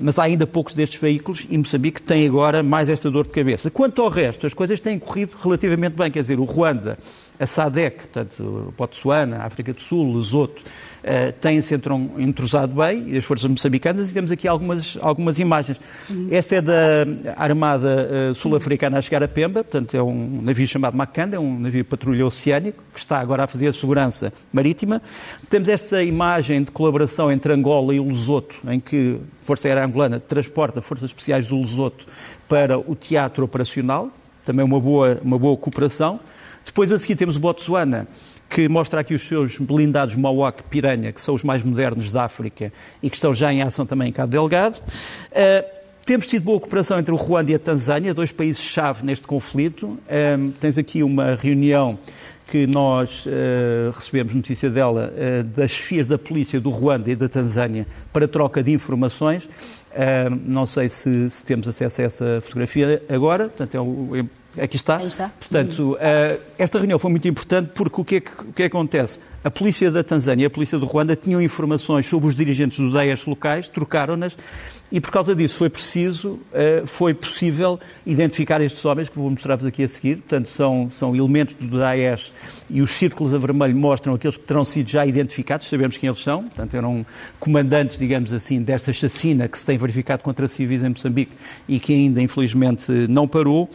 mas 0.00 0.18
há 0.18 0.24
ainda 0.24 0.46
poucos 0.46 0.72
destes 0.72 0.98
veículos 0.98 1.46
e 1.50 1.58
Moçambique 1.58 2.00
tem 2.00 2.26
agora 2.26 2.62
mais 2.62 2.88
esta 2.88 3.10
dor 3.10 3.26
de 3.26 3.32
cabeça. 3.32 3.70
Quanto 3.70 4.00
ao 4.00 4.08
resto, 4.08 4.46
as 4.46 4.54
coisas 4.54 4.80
têm 4.80 4.98
corrido 4.98 5.36
relativamente 5.42 5.94
bem, 5.94 6.10
quer 6.10 6.20
dizer, 6.20 6.40
o 6.40 6.44
Ruanda 6.44 6.98
a 7.40 7.46
SADEC, 7.46 7.96
portanto, 8.00 8.74
Botsuana, 8.76 9.38
África 9.38 9.72
do 9.72 9.80
Sul, 9.80 10.14
Lesoto, 10.14 10.62
uh, 10.62 11.32
têm-se 11.40 11.74
entrosado 12.18 12.74
bem, 12.74 13.16
as 13.16 13.24
forças 13.24 13.50
moçambicanas, 13.50 14.10
e 14.10 14.12
temos 14.12 14.30
aqui 14.30 14.46
algumas, 14.46 14.98
algumas 15.00 15.38
imagens. 15.38 15.80
Uhum. 16.10 16.28
Esta 16.30 16.56
é 16.56 16.60
da 16.60 16.74
Armada 17.36 18.30
uh, 18.30 18.34
Sul-Africana 18.34 18.98
a 18.98 19.00
chegar 19.00 19.22
a 19.22 19.28
Pemba, 19.28 19.64
portanto, 19.64 19.96
é 19.96 20.02
um 20.02 20.42
navio 20.42 20.66
chamado 20.66 20.94
Macanda, 20.94 21.36
é 21.36 21.38
um 21.40 21.58
navio 21.58 21.82
patrulha 21.82 22.26
oceânico, 22.26 22.84
que 22.92 23.00
está 23.00 23.18
agora 23.18 23.44
a 23.44 23.46
fazer 23.46 23.68
a 23.68 23.72
segurança 23.72 24.30
marítima. 24.52 25.00
Temos 25.48 25.70
esta 25.70 26.02
imagem 26.02 26.62
de 26.62 26.70
colaboração 26.70 27.32
entre 27.32 27.54
Angola 27.54 27.94
e 27.94 28.00
Lesoto, 28.00 28.56
em 28.68 28.78
que 28.78 29.18
a 29.40 29.44
Força 29.46 29.66
Aérea 29.66 29.86
Angolana 29.86 30.20
transporta 30.20 30.82
forças 30.82 31.08
especiais 31.08 31.46
do 31.46 31.56
Lesoto 31.56 32.06
para 32.46 32.78
o 32.78 32.94
teatro 32.94 33.46
operacional, 33.46 34.10
também 34.44 34.62
uma 34.62 34.78
boa, 34.78 35.18
uma 35.22 35.38
boa 35.38 35.56
cooperação. 35.56 36.20
Depois 36.64 36.92
a 36.92 36.98
seguir 36.98 37.16
temos 37.16 37.36
o 37.36 37.40
Botsuana, 37.40 38.06
que 38.48 38.68
mostra 38.68 39.00
aqui 39.00 39.14
os 39.14 39.22
seus 39.22 39.58
blindados 39.58 40.16
Mawak 40.16 40.62
Piranha, 40.64 41.12
que 41.12 41.20
são 41.20 41.34
os 41.34 41.44
mais 41.44 41.62
modernos 41.62 42.10
da 42.10 42.24
África 42.24 42.72
e 43.02 43.08
que 43.08 43.16
estão 43.16 43.32
já 43.32 43.52
em 43.52 43.62
ação 43.62 43.86
também 43.86 44.08
em 44.08 44.12
Cabo 44.12 44.32
Delgado. 44.32 44.76
Uh, 44.76 45.80
temos 46.04 46.26
tido 46.26 46.42
boa 46.42 46.58
cooperação 46.58 46.98
entre 46.98 47.12
o 47.12 47.16
Ruanda 47.16 47.52
e 47.52 47.54
a 47.54 47.58
Tanzânia, 47.58 48.12
dois 48.12 48.32
países-chave 48.32 49.04
neste 49.04 49.26
conflito. 49.26 49.98
Um, 50.38 50.50
tens 50.50 50.76
aqui 50.76 51.04
uma 51.04 51.36
reunião 51.36 51.98
que 52.50 52.66
nós 52.66 53.26
uh, 53.26 53.92
recebemos 53.94 54.34
notícia 54.34 54.68
dela 54.68 55.12
uh, 55.14 55.44
das 55.44 55.70
chefias 55.70 56.08
da 56.08 56.18
polícia 56.18 56.60
do 56.60 56.68
Ruanda 56.70 57.08
e 57.12 57.14
da 57.14 57.28
Tanzânia 57.28 57.86
para 58.12 58.26
troca 58.26 58.60
de 58.60 58.72
informações. 58.72 59.44
Uh, 59.44 60.34
não 60.44 60.66
sei 60.66 60.88
se, 60.88 61.30
se, 61.30 61.44
temos 61.44 61.68
acesso 61.68 62.02
a 62.02 62.04
essa 62.04 62.40
fotografia 62.40 63.00
agora, 63.08 63.48
portanto, 63.48 63.74
é 63.76 63.80
o, 63.80 64.28
aqui 64.58 64.76
está. 64.76 65.04
está. 65.04 65.28
Portanto, 65.28 65.96
esta 66.58 66.78
reunião 66.78 66.98
foi 66.98 67.10
muito 67.10 67.28
importante 67.28 67.70
porque 67.74 68.00
o 68.00 68.04
que, 68.04 68.16
é 68.16 68.20
que, 68.20 68.30
o 68.30 68.52
que, 68.52 68.62
é 68.62 68.68
que 68.68 68.76
acontece? 68.76 69.18
A 69.42 69.50
polícia 69.50 69.90
da 69.90 70.02
Tanzânia 70.02 70.44
e 70.44 70.46
a 70.46 70.50
polícia 70.50 70.78
do 70.78 70.86
Ruanda 70.86 71.16
tinham 71.16 71.40
informações 71.40 72.06
sobre 72.06 72.28
os 72.28 72.34
dirigentes 72.34 72.78
do 72.78 72.90
Daesh 72.90 73.26
locais, 73.26 73.68
trocaram-nas 73.68 74.36
e 74.92 75.00
por 75.00 75.10
causa 75.10 75.34
disso 75.36 75.56
foi 75.56 75.70
preciso, 75.70 76.40
eh, 76.52 76.82
foi 76.84 77.14
possível 77.14 77.78
identificar 78.04 78.60
estes 78.60 78.84
homens 78.84 79.08
que 79.08 79.16
vou 79.16 79.30
mostrar-vos 79.30 79.64
aqui 79.64 79.84
a 79.84 79.88
seguir. 79.88 80.16
Portanto, 80.16 80.48
são, 80.48 80.90
são 80.90 81.14
elementos 81.14 81.54
do 81.54 81.78
Daesh 81.78 82.32
e 82.68 82.82
os 82.82 82.90
círculos 82.90 83.32
a 83.32 83.38
vermelho 83.38 83.76
mostram 83.76 84.14
aqueles 84.14 84.36
que 84.36 84.42
terão 84.42 84.64
sido 84.64 84.90
já 84.90 85.06
identificados, 85.06 85.68
sabemos 85.68 85.96
quem 85.96 86.08
eles 86.08 86.20
são. 86.20 86.42
Portanto, 86.42 86.76
eram 86.76 87.06
comandantes, 87.38 87.98
digamos 87.98 88.32
assim, 88.32 88.60
desta 88.62 88.92
chacina 88.92 89.46
que 89.46 89.56
se 89.56 89.64
tem 89.64 89.78
verificado 89.78 90.24
contra 90.24 90.48
civis 90.48 90.82
em 90.82 90.88
Moçambique 90.88 91.32
e 91.68 91.78
que 91.78 91.92
ainda, 91.92 92.20
infelizmente, 92.20 92.90
não 93.08 93.28
parou. 93.28 93.70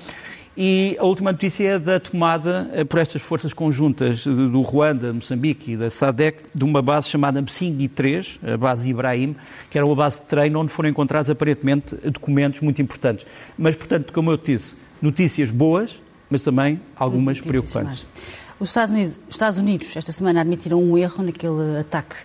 E 0.57 0.95
a 1.00 1.03
última 1.03 1.33
notícia 1.33 1.67
é 1.67 1.79
da 1.79 2.00
tomada 2.00 2.69
eh, 2.71 2.85
por 2.85 3.00
estas 3.00 3.21
forças 3.21 3.51
conjuntas 3.51 4.24
do 4.24 4.62
Ruanda, 4.62 5.12
Moçambique 5.12 5.74
e 5.74 5.77
da 5.77 5.89
SADEC 5.89 6.43
de 6.53 6.63
uma 6.63 6.81
base 6.81 7.09
chamada 7.09 7.41
Msingui 7.41 7.89
3, 7.89 8.39
a 8.53 8.57
base 8.57 8.89
Ibrahim, 8.89 9.35
que 9.69 9.77
era 9.77 9.85
uma 9.85 9.95
base 9.95 10.19
de 10.19 10.24
treino 10.27 10.59
onde 10.62 10.71
foram 10.71 10.88
encontrados 10.88 11.29
aparentemente 11.29 11.95
documentos 11.95 12.62
muito 12.62 12.81
importantes. 12.81 13.25
Mas, 13.57 13.75
portanto, 13.75 14.13
como 14.13 14.31
eu 14.31 14.38
disse, 14.38 14.77
notícias 15.01 15.51
boas, 15.51 16.01
mas 16.29 16.41
também 16.41 16.79
algumas 16.95 17.41
preocupantes. 17.41 18.07
Os 18.57 18.69
Estados 18.69 18.91
Unidos, 18.91 19.19
Estados 19.29 19.57
Unidos, 19.57 19.95
esta 19.97 20.13
semana, 20.13 20.39
admitiram 20.39 20.81
um 20.81 20.97
erro 20.97 21.21
naquele 21.21 21.79
ataque 21.81 22.15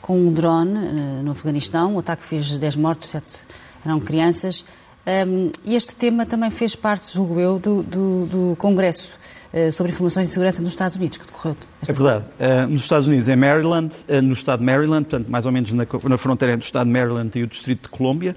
com 0.00 0.18
um 0.18 0.32
drone 0.32 0.76
eh, 0.76 1.22
no 1.22 1.30
Afeganistão. 1.30 1.94
O 1.94 2.00
ataque 2.00 2.24
fez 2.24 2.58
10 2.58 2.74
mortos, 2.74 3.10
7 3.10 3.46
eram 3.84 4.00
crianças. 4.00 4.64
Um, 5.06 5.52
este 5.64 5.94
tema 5.94 6.26
também 6.26 6.50
fez 6.50 6.74
parte, 6.74 7.14
julgo 7.14 7.38
eu, 7.38 7.60
do, 7.60 7.80
do, 7.84 8.26
do 8.26 8.56
Congresso 8.56 9.16
uh, 9.54 9.70
sobre 9.70 9.92
Informações 9.92 10.26
de 10.26 10.32
Segurança 10.32 10.60
nos 10.60 10.70
Estados 10.70 10.96
Unidos, 10.96 11.16
que 11.16 11.26
decorreu. 11.26 11.56
É 11.86 11.92
verdade. 11.92 12.24
Uh, 12.40 12.68
nos 12.68 12.82
Estados 12.82 13.06
Unidos, 13.06 13.28
em 13.28 13.36
Maryland, 13.36 13.94
uh, 14.08 14.20
no 14.20 14.32
estado 14.32 14.58
de 14.58 14.64
Maryland, 14.64 15.04
portanto, 15.04 15.30
mais 15.30 15.46
ou 15.46 15.52
menos 15.52 15.70
na, 15.70 15.86
na, 16.08 16.18
fronteira 16.18 16.54
entre 16.54 16.64
o 16.64 16.66
estado 16.66 16.88
de 16.88 16.92
Maryland 16.92 17.30
e 17.38 17.44
o 17.44 17.46
distrito 17.46 17.82
de 17.84 17.88
Colômbia, 17.88 18.34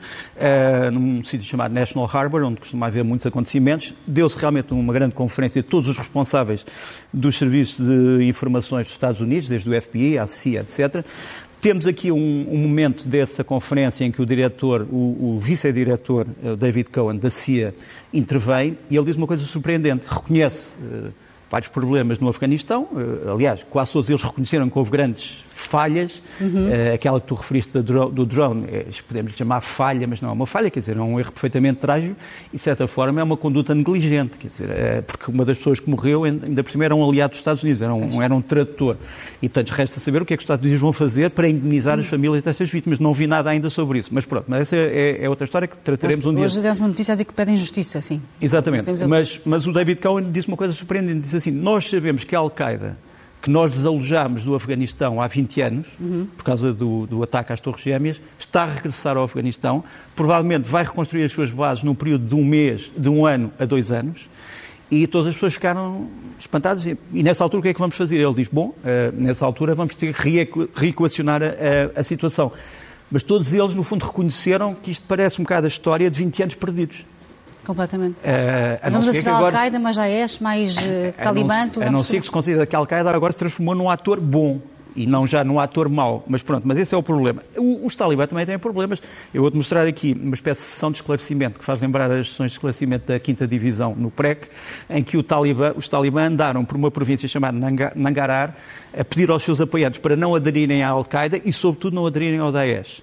num 0.93 1.23
sítio 1.23 1.47
chamado 1.47 1.73
National 1.73 2.07
Harbor, 2.13 2.43
onde 2.43 2.59
costuma 2.59 2.85
haver 2.85 3.03
muitos 3.03 3.25
acontecimentos, 3.25 3.95
deu-se 4.05 4.37
realmente 4.37 4.71
uma 4.71 4.93
grande 4.93 5.15
conferência 5.15 5.63
de 5.63 5.67
todos 5.67 5.89
os 5.89 5.97
responsáveis 5.97 6.63
dos 7.11 7.35
serviços 7.35 7.83
de 7.83 8.23
informações 8.25 8.85
dos 8.85 8.91
Estados 8.91 9.21
Unidos, 9.21 9.49
desde 9.49 9.67
o 9.67 9.81
FBI, 9.81 10.19
a 10.19 10.27
CIA, 10.27 10.59
etc., 10.59 11.03
temos 11.59 11.85
aqui 11.85 12.11
um, 12.11 12.47
um, 12.49 12.57
momento 12.57 13.07
dessa 13.07 13.43
conferência 13.43 14.05
em 14.05 14.11
que 14.11 14.21
o 14.21 14.25
diretor, 14.25 14.87
o, 14.89 15.35
o 15.35 15.39
vice-diretor 15.39 16.25
uh, 16.43 16.55
David 16.55 16.89
Cohen, 16.89 17.17
da 17.17 17.29
CIA, 17.29 17.75
intervém 18.13 18.77
e 18.89 18.95
ele 18.95 19.05
diz 19.05 19.17
uma 19.17 19.27
coisa 19.27 19.45
surpreendente. 19.45 20.05
Reconhece 20.07 20.73
uh, 20.81 21.11
vários 21.49 21.69
problemas 21.69 22.19
no 22.19 22.29
Afeganistão, 22.29 22.83
uh, 22.83 23.33
aliás, 23.33 23.65
quase 23.69 23.91
todos 23.91 24.09
eles 24.09 24.21
reconheceram 24.21 24.69
que 24.69 24.77
houve 24.77 24.91
grandes 24.91 25.43
falhas, 25.59 26.21
uhum. 26.39 26.69
uh, 26.69 26.93
aquela 26.93 27.19
que 27.19 27.27
tu 27.27 27.35
referiste 27.35 27.79
do 27.81 28.25
drone, 28.25 28.65
é, 28.71 28.85
podemos 29.07 29.33
chamar 29.33 29.61
falha, 29.61 30.07
mas 30.07 30.21
não 30.21 30.29
é 30.29 30.31
uma 30.31 30.45
falha, 30.45 30.69
quer 30.69 30.79
dizer, 30.79 30.97
é 30.97 31.01
um 31.01 31.19
erro 31.19 31.31
perfeitamente 31.31 31.79
trágico 31.79 32.15
e, 32.53 32.57
de 32.57 32.63
certa 32.63 32.87
forma, 32.87 33.19
é 33.19 33.23
uma 33.23 33.37
conduta 33.37 33.75
negligente, 33.75 34.37
quer 34.37 34.47
dizer, 34.47 34.69
é, 34.69 35.01
porque 35.01 35.29
uma 35.29 35.45
das 35.45 35.57
pessoas 35.57 35.79
que 35.79 35.89
morreu, 35.89 36.23
ainda 36.23 36.63
por 36.63 36.71
cima, 36.71 36.85
era 36.85 36.95
um 36.95 37.07
aliado 37.07 37.31
dos 37.31 37.39
Estados 37.39 37.61
Unidos, 37.61 37.81
era 37.81 37.93
um, 37.93 38.21
era 38.21 38.33
um 38.33 38.41
tradutor. 38.41 38.97
E, 39.41 39.49
portanto, 39.49 39.69
resta 39.71 39.99
saber 39.99 40.21
o 40.21 40.25
que 40.25 40.33
é 40.33 40.37
que 40.37 40.41
os 40.41 40.45
Estados 40.45 40.63
Unidos 40.63 40.81
vão 40.81 40.93
fazer 40.93 41.29
para 41.31 41.47
indemnizar 41.47 41.95
uhum. 41.95 42.01
as 42.01 42.07
famílias 42.07 42.43
dessas 42.43 42.69
vítimas. 42.69 42.99
Não 42.99 43.13
vi 43.13 43.27
nada 43.27 43.49
ainda 43.49 43.69
sobre 43.69 43.99
isso, 43.99 44.09
mas 44.13 44.25
pronto, 44.25 44.45
mas 44.47 44.61
essa 44.61 44.75
é, 44.75 45.23
é 45.23 45.29
outra 45.29 45.45
história 45.45 45.67
que 45.67 45.77
trataremos 45.77 46.25
um 46.25 46.33
dia. 46.33 46.45
Hoje 46.45 46.61
demos 46.61 46.79
uma 46.79 46.87
notícia 46.87 47.11
a 47.11 47.15
dizer 47.15 47.25
que 47.25 47.33
pedem 47.33 47.57
justiça, 47.57 48.01
sim. 48.01 48.21
Exatamente, 48.41 48.89
mas, 49.07 49.39
mas 49.45 49.67
o 49.67 49.73
David 49.73 50.01
Cohen 50.01 50.29
disse 50.29 50.47
uma 50.47 50.57
coisa 50.57 50.73
surpreendente, 50.73 51.21
disse 51.21 51.35
assim, 51.35 51.51
nós 51.51 51.87
sabemos 51.87 52.23
que 52.23 52.35
a 52.35 52.39
Al-Qaeda 52.39 52.97
que 53.41 53.49
nós 53.49 53.71
desalojámos 53.71 54.43
do 54.43 54.53
Afeganistão 54.53 55.21
há 55.21 55.27
20 55.27 55.61
anos, 55.61 55.87
uhum. 55.99 56.27
por 56.35 56.43
causa 56.43 56.73
do, 56.73 57.05
do, 57.07 57.23
ataque 57.23 57.53
às 57.53 57.59
Torres 57.59 57.81
Gêmeas, 57.81 58.21
está 58.37 58.63
a 58.63 58.65
regressar 58.65 59.15
ao 59.15 59.23
Afeganistão, 59.23 59.83
provavelmente 60.15 60.67
vai 60.67 60.83
reconstruir 60.83 61.23
as 61.23 61.31
suas 61.31 61.49
bases 61.49 61.83
num 61.83 61.95
período 61.95 62.27
de 62.27 62.35
um 62.35 62.43
mês, 62.43 62.91
de 62.97 63.07
um 63.07 63.25
ano 63.25 63.51
a 63.57 63.65
dois 63.65 63.91
anos, 63.91 64.29
e 64.91 65.07
todas 65.07 65.27
as 65.27 65.35
pessoas 65.35 65.53
ficaram 65.53 66.07
espantadas. 66.37 66.85
E, 66.85 66.97
e 67.13 67.23
nessa 67.23 67.43
altura 67.43 67.59
o 67.59 67.63
que 67.63 67.69
é 67.69 67.73
que 67.73 67.79
vamos 67.79 67.95
fazer? 67.95 68.17
Ele 68.17 68.33
diz, 68.33 68.47
bom, 68.47 68.69
uh, 68.69 68.75
nessa 69.13 69.45
altura 69.45 69.73
vamos 69.73 69.95
ter 69.95 70.13
que 70.13 70.49
reequacionar 70.75 71.41
a, 71.41 71.45
a, 71.45 71.99
a 71.99 72.03
situação. 72.03 72.51
Mas 73.11 73.23
todos 73.23 73.53
eles, 73.53 73.73
no 73.73 73.83
fundo, 73.83 74.05
reconheceram 74.05 74.75
que 74.75 74.91
isto 74.91 75.05
parece 75.07 75.39
um 75.39 75.43
bocado 75.43 75.65
a 75.65 75.67
história 75.67 76.09
de 76.09 76.17
20 76.17 76.43
anos 76.43 76.55
perdidos. 76.55 77.05
Completamente. 77.65 78.15
Uh, 78.15 78.79
a 78.81 78.89
Vamos 78.89 79.07
associar 79.07 79.35
agora... 79.35 79.55
Al-Qaeda, 79.55 79.79
mais 79.79 79.95
Daesh, 79.95 80.39
mais 80.39 80.77
uh, 80.77 81.13
Talibã, 81.21 81.67
tudo 81.69 81.83
A 81.83 81.91
não 81.91 82.03
ser 82.03 82.19
que 82.19 82.25
se 82.25 82.31
considere 82.31 82.65
que 82.65 82.75
Al-Qaeda 82.75 83.11
agora 83.11 83.31
se 83.31 83.39
transformou 83.39 83.75
num 83.75 83.89
ator 83.89 84.19
bom 84.19 84.59
e 84.95 85.05
não 85.05 85.25
já 85.25 85.43
num 85.43 85.59
ator 85.59 85.87
mau. 85.87 86.23
Mas 86.27 86.41
pronto, 86.41 86.67
mas 86.67 86.77
esse 86.77 86.93
é 86.93 86.97
o 86.97 87.03
problema. 87.03 87.41
Os 87.83 87.95
talibã 87.95 88.27
também 88.27 88.45
têm 88.45 88.59
problemas. 88.59 89.01
Eu 89.33 89.41
vou-te 89.41 89.55
mostrar 89.55 89.87
aqui 89.87 90.17
uma 90.21 90.33
espécie 90.33 90.61
de 90.61 90.67
sessão 90.67 90.91
de 90.91 90.97
esclarecimento 90.97 91.59
que 91.59 91.65
faz 91.65 91.81
lembrar 91.81 92.11
as 92.11 92.29
sessões 92.29 92.51
de 92.51 92.57
esclarecimento 92.57 93.07
da 93.07 93.17
5 93.17 93.47
Divisão 93.47 93.95
no 93.95 94.11
PREC, 94.11 94.47
em 94.89 95.03
que 95.03 95.21
talibã, 95.23 95.73
os 95.75 95.87
talibã 95.87 96.23
andaram 96.23 96.65
por 96.65 96.75
uma 96.75 96.91
província 96.91 97.27
chamada 97.27 97.57
Nangarar 97.95 98.55
a 98.97 99.05
pedir 99.05 99.29
aos 99.29 99.43
seus 99.43 99.61
apoiantes 99.61 99.99
para 99.99 100.15
não 100.15 100.35
aderirem 100.35 100.83
à 100.83 100.89
Al-Qaeda 100.89 101.39
e, 101.45 101.53
sobretudo, 101.53 101.95
não 101.95 102.05
aderirem 102.05 102.39
ao 102.39 102.51
Daesh. 102.51 103.01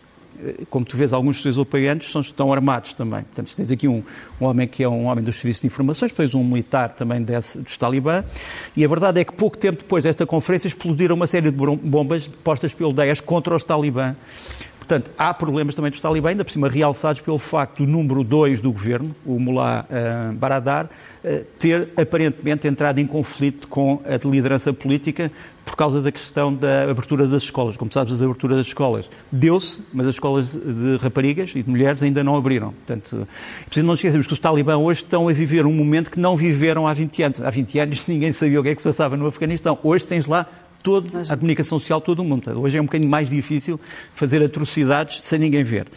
Como 0.70 0.84
tu 0.84 0.96
vês, 0.96 1.12
alguns 1.12 1.42
dos 1.42 1.58
apoiantes 1.58 2.10
são, 2.10 2.20
estão 2.20 2.52
armados 2.52 2.92
também. 2.92 3.22
Portanto, 3.22 3.54
tens 3.54 3.70
aqui 3.70 3.88
um, 3.88 4.02
um, 4.40 4.44
homem 4.44 4.68
que 4.68 4.82
é 4.82 4.88
um 4.88 5.06
homem 5.06 5.24
dos 5.24 5.36
serviços 5.36 5.62
de 5.62 5.66
informações, 5.66 6.12
depois 6.12 6.34
um 6.34 6.44
militar 6.44 6.90
também 6.90 7.22
desse, 7.22 7.58
dos 7.58 7.76
Talibã, 7.76 8.24
e 8.76 8.84
a 8.84 8.88
verdade 8.88 9.20
é 9.20 9.24
que 9.24 9.32
pouco 9.32 9.56
tempo 9.56 9.78
depois 9.78 10.04
desta 10.04 10.26
conferência 10.26 10.68
explodiram 10.68 11.16
uma 11.16 11.26
série 11.26 11.50
de 11.50 11.56
bombas 11.56 12.28
postas 12.28 12.72
pelo 12.74 12.92
Daesh 12.92 13.20
contra 13.20 13.54
os 13.54 13.64
Talibã. 13.64 14.14
Portanto, 14.86 15.10
há 15.18 15.34
problemas 15.34 15.74
também 15.74 15.90
dos 15.90 15.98
talibã, 15.98 16.28
ainda 16.28 16.44
por 16.44 16.52
cima 16.52 16.68
realçados 16.68 17.20
pelo 17.20 17.40
facto 17.40 17.84
do 17.84 17.90
número 17.90 18.22
2 18.22 18.60
do 18.60 18.70
governo, 18.70 19.16
o 19.26 19.36
Mullah 19.36 19.84
uh, 19.84 20.32
Baradar, 20.32 20.84
uh, 20.86 21.44
ter 21.58 21.88
aparentemente 21.96 22.68
entrado 22.68 23.00
em 23.00 23.06
conflito 23.06 23.66
com 23.66 24.00
a 24.04 24.28
liderança 24.28 24.72
política 24.72 25.32
por 25.64 25.74
causa 25.74 26.00
da 26.00 26.12
questão 26.12 26.54
da 26.54 26.84
abertura 26.84 27.26
das 27.26 27.42
escolas. 27.42 27.76
Como 27.76 27.92
sabes, 27.92 28.22
a 28.22 28.24
abertura 28.24 28.54
das 28.54 28.68
escolas 28.68 29.10
deu-se, 29.32 29.82
mas 29.92 30.06
as 30.06 30.14
escolas 30.14 30.52
de 30.52 30.96
raparigas 30.98 31.50
e 31.56 31.64
de 31.64 31.68
mulheres 31.68 32.00
ainda 32.00 32.22
não 32.22 32.36
abriram. 32.36 32.72
Portanto, 32.72 33.26
preciso 33.64 33.84
não 33.84 33.94
esquecermos 33.94 34.28
que 34.28 34.32
os 34.32 34.38
talibã 34.38 34.76
hoje 34.76 35.02
estão 35.02 35.28
a 35.28 35.32
viver 35.32 35.66
um 35.66 35.72
momento 35.72 36.12
que 36.12 36.20
não 36.20 36.36
viveram 36.36 36.86
há 36.86 36.92
20 36.92 37.22
anos. 37.24 37.40
Há 37.40 37.50
20 37.50 37.78
anos 37.80 38.04
ninguém 38.08 38.30
sabia 38.30 38.60
o 38.60 38.62
que 38.62 38.68
é 38.68 38.74
que 38.76 38.80
se 38.80 38.86
passava 38.86 39.16
no 39.16 39.26
Afeganistão. 39.26 39.76
Hoje 39.82 40.06
tens 40.06 40.26
lá 40.26 40.46
todo, 40.86 41.10
Mas... 41.12 41.32
a 41.32 41.36
comunicação 41.36 41.80
social 41.80 42.00
todo 42.00 42.20
o 42.20 42.24
mundo. 42.24 42.48
Hoje 42.60 42.78
é 42.78 42.80
um 42.80 42.84
bocadinho 42.84 43.10
mais 43.10 43.28
difícil 43.28 43.80
fazer 44.14 44.40
atrocidades 44.40 45.24
sem 45.24 45.36
ninguém 45.36 45.64
ver. 45.64 45.88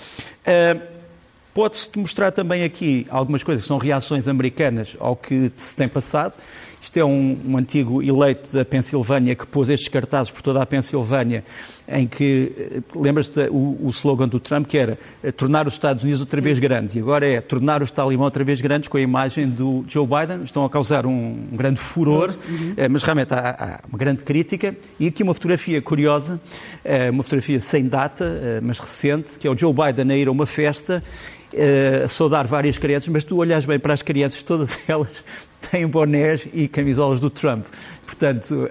Uh, 0.42 1.00
Pode-se 1.54 1.90
mostrar 1.98 2.32
também 2.32 2.64
aqui 2.64 3.06
algumas 3.10 3.44
coisas 3.44 3.64
que 3.64 3.68
são 3.68 3.78
reações 3.78 4.28
americanas 4.28 4.96
ao 5.00 5.16
que 5.16 5.52
se 5.58 5.76
tem 5.76 5.88
passado. 5.90 6.34
Isto 6.82 6.98
é 6.98 7.04
um, 7.04 7.38
um, 7.46 7.58
antigo 7.58 8.02
eleito 8.02 8.54
da 8.54 8.64
Pensilvânia 8.64 9.36
que 9.36 9.46
pôs 9.46 9.68
estes 9.68 9.90
cartazes 9.90 10.32
por 10.32 10.42
toda 10.42 10.62
a 10.62 10.66
Pensilvânia, 10.66 11.44
em 11.92 12.08
que, 12.08 12.52
eh, 12.58 12.82
lembras-te 12.96 13.40
o, 13.50 13.78
o 13.82 13.90
slogan 13.90 14.28
do 14.28 14.40
Trump, 14.40 14.68
que 14.68 14.78
era 14.78 14.98
eh, 15.24 15.32
tornar 15.32 15.68
os 15.68 15.74
Estados 15.74 16.04
Unidos 16.04 16.22
outra 16.22 16.40
vez 16.40 16.60
grandes, 16.60 16.96
e 16.96 17.00
agora 17.00 17.28
é 17.28 17.42
tornar 17.42 17.82
os 17.82 17.90
talibã 17.90 18.26
outra 18.26 18.44
vez 18.44 18.62
grandes 18.62 18.88
com 18.88 18.98
a 18.98 19.02
imagem 19.02 19.50
do 19.50 19.84
Joe 19.88 20.06
Biden, 20.06 20.44
estão 20.44 20.64
a 20.64 20.70
causar 20.70 21.06
um, 21.06 21.12
um 21.52 21.58
grande 21.58 21.80
furor, 21.80 22.30
uhum. 22.48 22.74
Eh, 22.78 22.88
mas 22.88 23.02
realmente 23.02 23.34
há, 23.34 23.82
há, 23.84 23.88
uma 23.88 23.98
grande 23.98 24.22
crítica, 24.22 24.76
e 25.00 25.08
aqui 25.08 25.24
uma 25.24 25.34
fotografia 25.34 25.82
curiosa, 25.82 26.40
uma 27.12 27.24
fotografia 27.24 27.60
sem 27.62 27.88
data, 27.88 28.60
mas 28.62 28.80
recente, 28.80 29.40
que 29.40 29.48
é 29.48 29.52
o 29.52 29.58
Joe 29.58 29.74
Biden 29.74 30.12
a 30.12 30.18
ir 30.18 30.28
a 30.28 30.32
uma 30.32 30.46
festa, 30.46 31.02
a 32.04 32.08
saudar 32.08 32.46
várias 32.46 32.78
crianças, 32.78 33.10
mas 33.10 33.24
tu 33.24 33.38
olhas 33.38 33.66
bem 33.66 33.80
para 33.80 33.94
as 33.94 34.02
crianças, 34.02 34.42
todas 34.44 34.78
elas 34.88 35.24
têm 35.72 35.88
bonés 35.88 36.48
e 36.54 36.68
camisolas 36.68 37.20
do 37.20 37.30
Trump. 37.30 37.66
Portanto, 38.06 38.68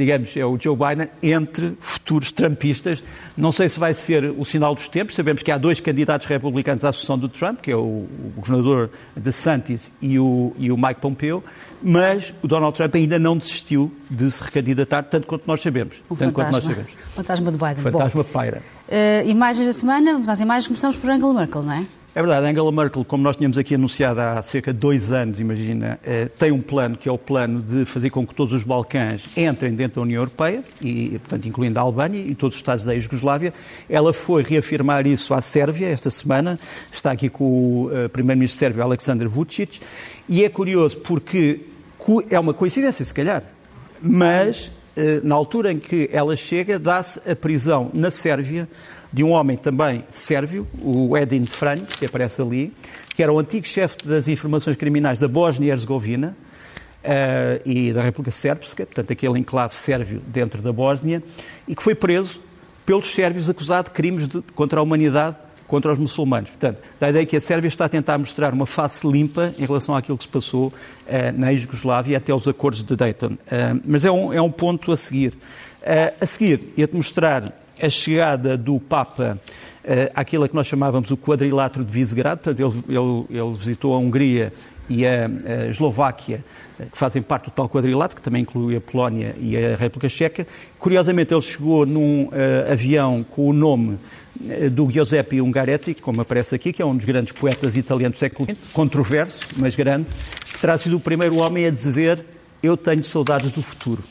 digamos, 0.00 0.34
é 0.34 0.44
o 0.44 0.58
Joe 0.58 0.74
Biden 0.74 1.08
entre 1.22 1.76
futuros 1.78 2.32
trumpistas. 2.32 3.04
Não 3.36 3.52
sei 3.52 3.68
se 3.68 3.78
vai 3.78 3.92
ser 3.92 4.24
o 4.24 4.44
sinal 4.46 4.74
dos 4.74 4.88
tempos. 4.88 5.14
Sabemos 5.14 5.42
que 5.42 5.50
há 5.50 5.58
dois 5.58 5.78
candidatos 5.78 6.26
republicanos 6.26 6.84
à 6.84 6.92
sucessão 6.92 7.18
do 7.18 7.28
Trump, 7.28 7.60
que 7.60 7.70
é 7.70 7.76
o, 7.76 7.80
o 7.80 8.32
governador 8.36 8.90
DeSantis 9.14 9.92
e 10.00 10.18
o, 10.18 10.54
e 10.58 10.72
o 10.72 10.76
Mike 10.76 11.02
Pompeo, 11.02 11.44
mas 11.82 12.32
o 12.42 12.48
Donald 12.48 12.74
Trump 12.74 12.94
ainda 12.94 13.18
não 13.18 13.36
desistiu 13.36 13.92
de 14.10 14.30
se 14.30 14.42
recandidatar, 14.42 15.04
tanto 15.04 15.26
quanto 15.26 15.46
nós 15.46 15.60
sabemos. 15.60 16.02
O 16.08 16.16
tanto 16.16 16.32
fantasma. 16.32 16.32
quanto 16.32 16.52
nós 16.54 16.64
sabemos. 16.64 16.92
Fantasma 17.14 17.52
do 17.52 17.58
Biden. 17.58 17.76
Fantasma 17.76 18.22
Bom, 18.22 18.28
paira. 18.32 18.62
Uh, 18.88 19.28
imagens 19.28 19.66
da 19.66 19.72
semana, 19.72 20.12
vamos 20.12 20.28
às 20.30 20.40
imagens, 20.40 20.66
começamos 20.66 20.96
por 20.96 21.10
Angela 21.10 21.34
Merkel, 21.34 21.62
não 21.62 21.74
é? 21.74 21.84
É 22.12 22.20
verdade, 22.20 22.44
Angela 22.44 22.72
Merkel, 22.72 23.04
como 23.04 23.22
nós 23.22 23.36
tínhamos 23.36 23.56
aqui 23.56 23.76
anunciado 23.76 24.20
há 24.20 24.42
cerca 24.42 24.72
de 24.72 24.80
dois 24.80 25.12
anos, 25.12 25.38
imagina, 25.38 25.96
eh, 26.02 26.26
tem 26.26 26.50
um 26.50 26.60
plano 26.60 26.96
que 26.96 27.08
é 27.08 27.12
o 27.12 27.16
plano 27.16 27.62
de 27.62 27.84
fazer 27.84 28.10
com 28.10 28.26
que 28.26 28.34
todos 28.34 28.52
os 28.52 28.64
Balcãs 28.64 29.28
entrem 29.36 29.72
dentro 29.72 30.00
da 30.00 30.02
União 30.02 30.20
Europeia, 30.20 30.64
e, 30.82 31.10
portanto, 31.20 31.46
incluindo 31.46 31.78
a 31.78 31.82
Albânia 31.82 32.18
e 32.18 32.34
todos 32.34 32.56
os 32.56 32.58
Estados 32.58 32.84
da 32.84 32.98
Jugoslávia. 32.98 33.54
Ela 33.88 34.12
foi 34.12 34.42
reafirmar 34.42 35.06
isso 35.06 35.32
à 35.32 35.40
Sérvia 35.40 35.86
esta 35.86 36.10
semana, 36.10 36.58
está 36.92 37.12
aqui 37.12 37.28
com 37.28 37.44
o 37.44 37.90
eh, 37.92 38.08
primeiro-ministro 38.08 38.58
sérvio 38.58 38.82
Aleksandar 38.82 39.28
Vucic, 39.28 39.80
e 40.28 40.44
é 40.44 40.48
curioso 40.48 40.98
porque 40.98 41.60
é 42.28 42.40
uma 42.40 42.52
coincidência, 42.52 43.04
se 43.04 43.14
calhar, 43.14 43.44
mas 44.02 44.72
eh, 44.96 45.20
na 45.22 45.36
altura 45.36 45.70
em 45.70 45.78
que 45.78 46.10
ela 46.12 46.34
chega, 46.34 46.76
dá-se 46.76 47.20
a 47.30 47.36
prisão 47.36 47.88
na 47.94 48.10
Sérvia 48.10 48.68
de 49.12 49.24
um 49.24 49.30
homem 49.30 49.56
também 49.56 50.04
sérvio, 50.10 50.66
o 50.80 51.16
Edin 51.16 51.44
Franj, 51.46 51.82
que 51.98 52.06
aparece 52.06 52.40
ali, 52.40 52.72
que 53.14 53.22
era 53.22 53.32
o 53.32 53.38
antigo 53.38 53.66
chefe 53.66 53.96
das 54.04 54.28
informações 54.28 54.76
criminais 54.76 55.18
da 55.18 55.28
Bósnia 55.28 55.68
e 55.68 55.70
Herzegovina 55.70 56.36
uh, 57.04 57.68
e 57.68 57.92
da 57.92 58.02
República 58.02 58.30
Sérbica, 58.30 58.86
portanto, 58.86 59.12
aquele 59.12 59.38
enclave 59.38 59.74
sérvio 59.74 60.22
dentro 60.26 60.62
da 60.62 60.72
Bósnia, 60.72 61.22
e 61.66 61.74
que 61.74 61.82
foi 61.82 61.94
preso 61.94 62.40
pelos 62.86 63.12
sérvios 63.12 63.50
acusado 63.50 63.84
de 63.84 63.90
crimes 63.90 64.28
de, 64.28 64.40
contra 64.54 64.80
a 64.80 64.82
humanidade 64.82 65.36
contra 65.70 65.92
os 65.92 65.98
muçulmanos. 65.98 66.50
Portanto, 66.50 66.80
dá 66.98 67.06
a 67.06 67.10
ideia 67.10 67.24
que 67.24 67.36
a 67.36 67.40
Sérvia 67.40 67.68
está 67.68 67.84
a 67.84 67.88
tentar 67.88 68.18
mostrar 68.18 68.52
uma 68.52 68.66
face 68.66 69.06
limpa 69.06 69.54
em 69.56 69.64
relação 69.64 69.94
àquilo 69.94 70.18
que 70.18 70.24
se 70.24 70.28
passou 70.28 70.66
uh, 70.66 70.72
na 71.32 71.54
Jugoslávia 71.54 72.16
até 72.16 72.32
aos 72.32 72.48
acordos 72.48 72.82
de 72.82 72.96
Dayton. 72.96 73.34
Uh, 73.34 73.80
mas 73.84 74.04
é 74.04 74.10
um, 74.10 74.32
é 74.32 74.42
um 74.42 74.50
ponto 74.50 74.90
a 74.90 74.96
seguir. 74.96 75.32
Uh, 75.80 76.12
a 76.20 76.26
seguir, 76.26 76.72
ia-te 76.76 76.96
mostrar 76.96 77.52
a 77.82 77.88
chegada 77.88 78.56
do 78.56 78.78
Papa 78.78 79.38
uh, 79.84 80.10
àquilo 80.14 80.48
que 80.48 80.54
nós 80.54 80.66
chamávamos 80.66 81.10
o 81.10 81.16
quadrilátero 81.16 81.84
de 81.84 81.92
Visegrado, 81.92 82.40
portanto, 82.42 82.60
ele, 82.60 82.96
ele, 82.96 83.40
ele 83.40 83.54
visitou 83.54 83.94
a 83.94 83.98
Hungria 83.98 84.52
e 84.88 85.06
a, 85.06 85.26
a, 85.26 85.66
Eslováquia, 85.68 86.44
eh, 86.78 86.86
que 86.90 86.98
fazem 86.98 87.22
parte 87.22 87.44
do 87.44 87.52
tal 87.52 87.68
quadrilátero, 87.68 88.16
que 88.16 88.22
também 88.22 88.42
inclui 88.42 88.74
a 88.74 88.80
Polónia 88.80 89.36
e 89.38 89.56
a 89.56 89.76
República 89.76 90.08
Checa. 90.08 90.44
Curiosamente, 90.80 91.32
ele 91.32 91.40
chegou 91.40 91.86
num 91.86 92.24
uh, 92.24 92.72
avião 92.72 93.22
com 93.22 93.48
o 93.48 93.52
nome 93.52 93.98
do 94.72 94.90
Giuseppe 94.90 95.40
Ungaretti, 95.40 95.94
como 95.94 96.20
aparece 96.22 96.54
aqui, 96.54 96.72
que 96.72 96.80
é 96.80 96.84
um 96.84 96.96
dos 96.96 97.04
grandes 97.04 97.32
poetas 97.32 97.76
italianos 97.76 98.16
do 98.16 98.20
século 98.20 98.48
XX, 98.50 98.72
controverso, 98.72 99.46
mas 99.56 99.76
grande, 99.76 100.08
que 100.44 100.60
terá 100.60 100.76
sido 100.78 100.96
o 100.96 101.00
primeiro 101.00 101.36
homem 101.36 101.66
a 101.66 101.70
dizer 101.70 102.24
eu 102.62 102.76
tenho 102.76 103.02
saudades 103.04 103.50
do 103.50 103.62
futuro. 103.62 104.02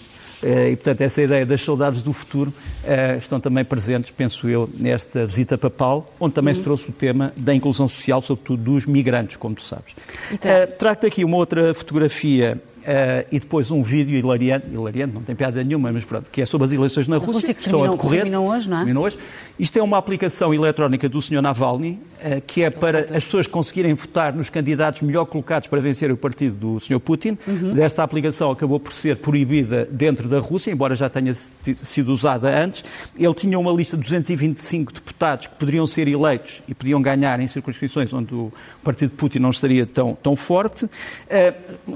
Eh, 0.44 0.72
e, 0.72 0.76
portanto, 0.76 1.02
essa 1.02 1.22
ideia 1.22 1.46
das 1.46 1.62
saudades 1.62 2.02
do 2.02 2.14
futuro 2.14 2.54
eh, 2.84 3.18
estão 3.18 3.40
também 3.40 3.66
presentes, 3.66 4.12
penso 4.12 4.48
eu, 4.48 4.70
nesta 4.78 5.26
visita 5.26 5.58
papal, 5.58 6.12
onde 6.20 6.34
também 6.34 6.52
uhum. 6.52 6.56
se 6.56 6.62
trouxe 6.62 6.90
o 6.90 6.94
tema 6.94 7.34
da 7.36 7.54
inclusão 7.54 7.88
social, 7.88 8.22
sobretudo 8.22 8.64
dos 8.64 8.86
migrantes, 8.86 9.38
como 9.38 9.56
tu 9.56 9.64
sabes. 9.64 9.94
Uh, 10.32 10.78
Trago-te 10.78 11.08
aqui 11.08 11.24
uma 11.24 11.38
outra 11.38 11.74
fotografia 11.74 12.62
Uh, 12.80 13.28
e 13.32 13.40
depois 13.40 13.70
um 13.72 13.82
vídeo 13.82 14.18
hilariante, 14.18 14.68
hilariante, 14.72 15.14
não 15.14 15.22
tem 15.22 15.36
piada 15.36 15.64
nenhuma, 15.64 15.92
mas 15.92 16.06
pronto, 16.06 16.30
que 16.32 16.42
é 16.42 16.46
sobre 16.46 16.66
as 16.66 16.72
eleições 16.72 17.08
na 17.08 17.18
Rússia, 17.18 17.54
que, 17.54 17.60
que 17.60 17.66
estão 17.66 17.84
a 17.84 17.90
decorrer. 17.90 18.22
Terminam 18.22 18.48
hoje, 18.48 18.70
não 18.70 18.78
é? 18.78 18.80
Terminam 18.80 19.02
hoje. 19.02 19.18
Isto 19.60 19.80
é 19.80 19.84
uma 19.84 19.98
aplicação 19.98 20.54
eletrónica 20.54 21.10
do 21.10 21.22
Sr. 21.22 21.42
Navalny, 21.42 22.00
uh, 22.24 22.42
que 22.48 22.64
é 22.64 22.70
para 22.70 23.00
as 23.16 23.26
pessoas 23.26 23.48
conseguirem 23.48 23.94
votar 23.94 24.34
nos 24.34 24.50
candidatos 24.50 25.02
melhor 25.02 25.26
colocados 25.26 25.68
para 25.68 25.82
vencer 25.82 26.10
o 26.10 26.16
partido 26.16 26.56
do 26.56 26.80
Sr. 26.80 27.00
Putin. 27.00 27.38
Uhum. 27.46 27.74
Desta 27.74 28.02
aplicação 28.02 28.50
acabou 28.52 28.80
por 28.80 28.94
ser 28.94 29.18
proibida 29.18 29.88
dentro 29.92 30.30
da 30.30 30.40
Rússia, 30.40 30.72
embora 30.72 30.96
já 30.96 31.10
tenha 31.10 31.34
sido 31.36 32.14
usada 32.14 32.50
antes. 32.50 32.86
Ele 33.18 33.34
tinha 33.34 33.60
uma 33.60 33.72
lista 33.72 33.98
de 33.98 34.04
225 34.04 34.94
deputados 34.94 35.48
que 35.48 35.56
poderiam 35.56 35.86
ser 35.86 36.08
eleitos 36.08 36.62
e 36.68 36.74
podiam 36.74 37.02
ganhar 37.02 37.40
em 37.42 37.48
circunscrições 37.48 38.14
onde 38.14 38.34
o 38.34 38.52
partido 38.84 39.10
de 39.10 39.18
Putin 39.18 39.40
não 39.40 39.50
estaria 39.50 39.86
tão, 39.86 40.16
tão 40.16 40.36
forte. 40.36 40.86
Uh, 40.86 40.90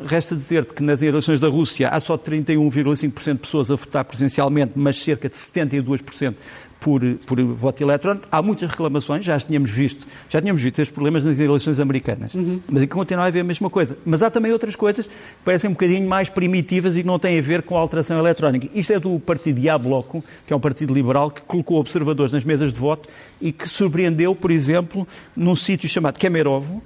resta 0.06 0.36
dizer 0.36 0.66
que 0.74 0.84
nas 0.84 1.02
eleições 1.02 1.40
da 1.40 1.48
Rússia 1.48 1.90
há 1.90 2.00
só 2.00 2.18
31,5% 2.18 3.34
de 3.34 3.40
pessoas 3.40 3.72
a 3.72 3.76
votar 3.76 4.04
presencialmente, 4.06 4.74
mas 4.76 5.00
cerca 5.00 5.30
de 5.30 5.36
72% 5.36 6.36
por, 6.84 7.02
por 7.26 7.42
voto 7.42 7.82
eletrónico. 7.82 8.28
Há 8.30 8.42
muitas 8.42 8.70
reclamações, 8.70 9.24
já 9.24 9.36
as 9.36 9.46
tínhamos 9.46 9.72
visto, 9.72 10.06
já 10.28 10.42
tínhamos 10.42 10.62
visto 10.62 10.80
estes 10.80 10.94
problemas 10.94 11.24
nas 11.24 11.40
eleições 11.40 11.80
americanas, 11.80 12.34
uhum. 12.34 12.60
mas 12.68 12.84
aqui 12.84 12.92
continua 12.92 13.24
a 13.24 13.28
haver 13.28 13.40
a 13.40 13.44
mesma 13.44 13.70
coisa. 13.70 13.98
Mas 14.06 14.22
há 14.22 14.30
também 14.30 14.52
outras 14.52 14.76
coisas 14.76 15.08
que 15.08 15.14
parecem 15.46 15.70
um 15.70 15.74
bocadinho 15.74 16.08
mais 16.08 16.28
primitivas 16.28 16.98
e 16.98 17.02
que 17.02 17.08
não 17.08 17.18
têm 17.18 17.40
a 17.40 17.42
ver 17.42 17.64
com 17.64 17.78
a 17.78 17.80
alteração 17.80 18.20
eletrónica. 18.20 18.68
Isto 18.74 18.94
é 18.94 19.00
do 19.00 19.18
partido 19.18 19.62
Diabloco, 19.62 20.24
que 20.46 20.52
é 20.52 20.56
um 20.56 20.60
partido 20.60 20.94
liberal 20.94 21.32
que 21.32 21.42
colocou 21.42 21.80
observadores 21.80 22.34
nas 22.34 22.44
mesas 22.44 22.74
de 22.74 22.80
voto 22.80 23.08
e 23.40 23.54
que 23.54 23.68
surpreendeu, 23.68 24.36
por 24.36 24.52
exemplo, 24.52 25.08
num 25.36 25.56
sítio 25.56 25.88
chamado 25.88 26.20
Kemerovo, 26.20 26.84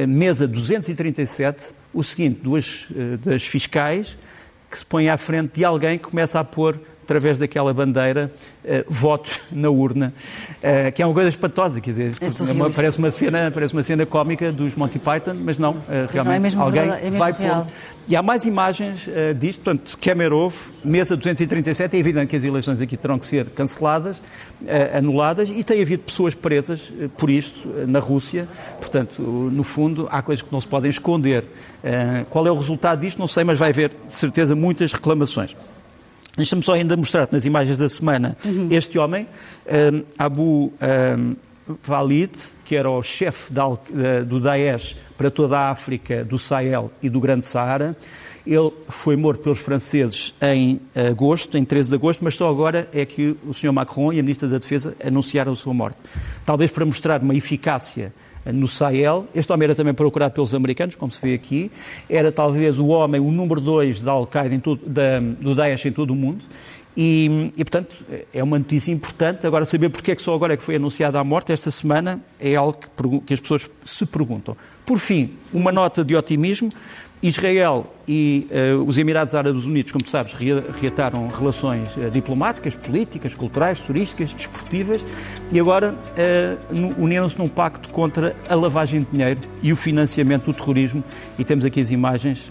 a 0.00 0.06
mesa 0.06 0.46
237, 0.46 1.74
o 1.92 2.02
seguinte, 2.02 2.40
duas 2.42 2.88
eh, 2.94 3.16
das 3.16 3.42
fiscais 3.44 4.18
que 4.70 4.78
se 4.78 4.84
põem 4.84 5.08
à 5.08 5.18
frente 5.18 5.56
de 5.56 5.64
alguém 5.64 5.98
que 5.98 6.04
começa 6.04 6.38
a 6.38 6.44
pôr 6.44 6.80
através 7.10 7.38
daquela 7.38 7.74
bandeira, 7.74 8.30
uh, 8.64 8.68
votos 8.88 9.40
na 9.50 9.68
urna, 9.68 10.14
uh, 10.58 10.92
que 10.92 11.02
é 11.02 11.06
uma 11.06 11.12
coisa 11.12 11.28
espantosa, 11.28 11.80
quer 11.80 11.90
dizer, 11.90 12.12
é 12.20 12.52
uma, 12.52 12.70
parece, 12.70 12.98
uma 12.98 13.10
cena, 13.10 13.50
parece 13.50 13.72
uma 13.72 13.82
cena 13.82 14.06
cómica 14.06 14.52
dos 14.52 14.76
Monty 14.76 15.00
Python, 15.00 15.34
mas 15.34 15.58
não, 15.58 15.72
uh, 15.72 15.80
realmente 16.08 16.54
não 16.54 16.62
é 16.62 16.64
alguém 16.64 16.82
verdade, 16.82 17.06
é 17.06 17.10
vai 17.10 17.32
real. 17.32 17.64
pôr. 17.64 17.72
E 18.08 18.16
há 18.16 18.22
mais 18.22 18.44
imagens 18.44 19.08
uh, 19.08 19.34
disto, 19.34 19.60
portanto, 19.60 19.98
Kemerov, 19.98 20.54
mesa 20.84 21.16
237, 21.16 21.96
é 21.96 21.98
evidente 21.98 22.28
que 22.28 22.36
as 22.36 22.44
eleições 22.44 22.80
aqui 22.80 22.96
terão 22.96 23.18
que 23.18 23.26
ser 23.26 23.46
canceladas, 23.46 24.22
anuladas, 24.94 25.48
e 25.48 25.64
tem 25.64 25.80
havido 25.82 26.02
pessoas 26.04 26.34
presas 26.34 26.92
por 27.16 27.30
isto 27.30 27.66
na 27.88 27.98
Rússia, 27.98 28.46
portanto, 28.78 29.20
no 29.20 29.64
fundo, 29.64 30.06
há 30.10 30.22
coisas 30.22 30.42
que 30.44 30.52
não 30.52 30.60
se 30.60 30.68
podem 30.68 30.90
esconder. 30.90 31.44
qual 32.28 32.46
é 32.46 32.50
o 32.50 32.56
resultado 32.56 33.00
disto? 33.00 33.18
Não 33.18 33.26
sei, 33.26 33.42
mas 33.42 33.58
vai 33.58 33.70
haver, 33.70 33.88
de 33.88 34.12
certeza, 34.12 34.54
muitas 34.54 34.92
reclamações. 34.92 35.56
Deixa-me 36.40 36.62
só 36.62 36.72
ainda 36.72 36.96
mostrar-te 36.96 37.34
nas 37.34 37.44
imagens 37.44 37.76
da 37.76 37.86
semana 37.86 38.34
uhum. 38.42 38.68
este 38.70 38.98
homem, 38.98 39.28
um, 39.92 40.02
Abu 40.16 40.72
um, 41.18 41.36
Walid, 41.86 42.32
que 42.64 42.74
era 42.74 42.88
o 42.88 43.02
chefe 43.02 43.52
do 44.26 44.40
Daesh 44.40 44.96
para 45.18 45.30
toda 45.30 45.58
a 45.58 45.70
África, 45.70 46.24
do 46.24 46.38
Sahel 46.38 46.90
e 47.02 47.10
do 47.10 47.20
Grande 47.20 47.44
Saara. 47.44 47.94
Ele 48.46 48.72
foi 48.88 49.16
morto 49.16 49.42
pelos 49.42 49.58
franceses 49.58 50.32
em 50.40 50.80
agosto, 51.10 51.58
em 51.58 51.64
13 51.64 51.90
de 51.90 51.96
agosto, 51.96 52.24
mas 52.24 52.36
só 52.36 52.48
agora 52.48 52.88
é 52.90 53.04
que 53.04 53.36
o 53.46 53.52
Sr. 53.52 53.70
Macron 53.70 54.10
e 54.10 54.18
a 54.18 54.22
Ministra 54.22 54.48
da 54.48 54.56
Defesa 54.56 54.94
anunciaram 55.04 55.52
a 55.52 55.56
sua 55.56 55.74
morte. 55.74 55.98
Talvez 56.46 56.70
para 56.70 56.86
mostrar 56.86 57.20
uma 57.20 57.34
eficácia 57.34 58.14
no 58.46 58.66
Sahel. 58.66 59.26
Este 59.34 59.52
homem 59.52 59.66
era 59.66 59.74
também 59.74 59.94
procurado 59.94 60.34
pelos 60.34 60.54
americanos, 60.54 60.94
como 60.94 61.10
se 61.10 61.20
vê 61.20 61.34
aqui. 61.34 61.70
Era 62.08 62.32
talvez 62.32 62.78
o 62.78 62.88
homem, 62.88 63.20
o 63.20 63.30
número 63.30 63.60
dois 63.60 64.00
da 64.00 64.12
Al-Qaeda, 64.12 64.60
do 65.40 65.54
Daesh 65.54 65.86
em 65.86 65.92
todo 65.92 66.10
o 66.10 66.16
mundo. 66.16 66.44
E, 67.02 67.50
e, 67.56 67.64
portanto, 67.64 67.96
é 68.30 68.44
uma 68.44 68.58
notícia 68.58 68.92
importante. 68.92 69.46
Agora, 69.46 69.64
saber 69.64 69.88
porque 69.88 70.10
é 70.10 70.14
que 70.14 70.20
só 70.20 70.34
agora 70.34 70.52
é 70.52 70.56
que 70.58 70.62
foi 70.62 70.76
anunciada 70.76 71.18
a 71.18 71.24
morte 71.24 71.50
esta 71.50 71.70
semana 71.70 72.20
é 72.38 72.54
algo 72.54 72.76
que, 72.78 73.20
que 73.20 73.32
as 73.32 73.40
pessoas 73.40 73.70
se 73.86 74.04
perguntam. 74.04 74.54
Por 74.84 74.98
fim, 74.98 75.32
uma 75.50 75.72
nota 75.72 76.04
de 76.04 76.14
otimismo. 76.14 76.68
Israel 77.22 77.86
e 78.08 78.48
uh, 78.50 78.82
os 78.82 78.96
Emirados 78.96 79.34
Árabes 79.34 79.64
Unidos, 79.64 79.92
como 79.92 80.06
sabes, 80.06 80.32
reataram 80.32 81.28
relações 81.28 81.94
uh, 81.96 82.10
diplomáticas, 82.10 82.76
políticas, 82.76 83.34
culturais, 83.34 83.78
turísticas, 83.80 84.32
desportivas 84.32 85.04
e 85.52 85.60
agora 85.60 85.94
uh, 85.94 87.02
uniram-se 87.02 87.38
num 87.38 87.48
pacto 87.48 87.90
contra 87.90 88.34
a 88.48 88.54
lavagem 88.54 89.02
de 89.02 89.10
dinheiro 89.10 89.40
e 89.62 89.70
o 89.70 89.76
financiamento 89.76 90.46
do 90.46 90.54
terrorismo. 90.54 91.04
E 91.38 91.44
temos 91.44 91.64
aqui 91.64 91.80
as 91.80 91.90
imagens 91.90 92.50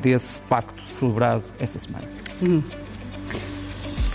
desse 0.00 0.40
pacto 0.42 0.82
celebrado 0.90 1.44
esta 1.60 1.78
semana. 1.78 2.04
Hum. 2.42 2.62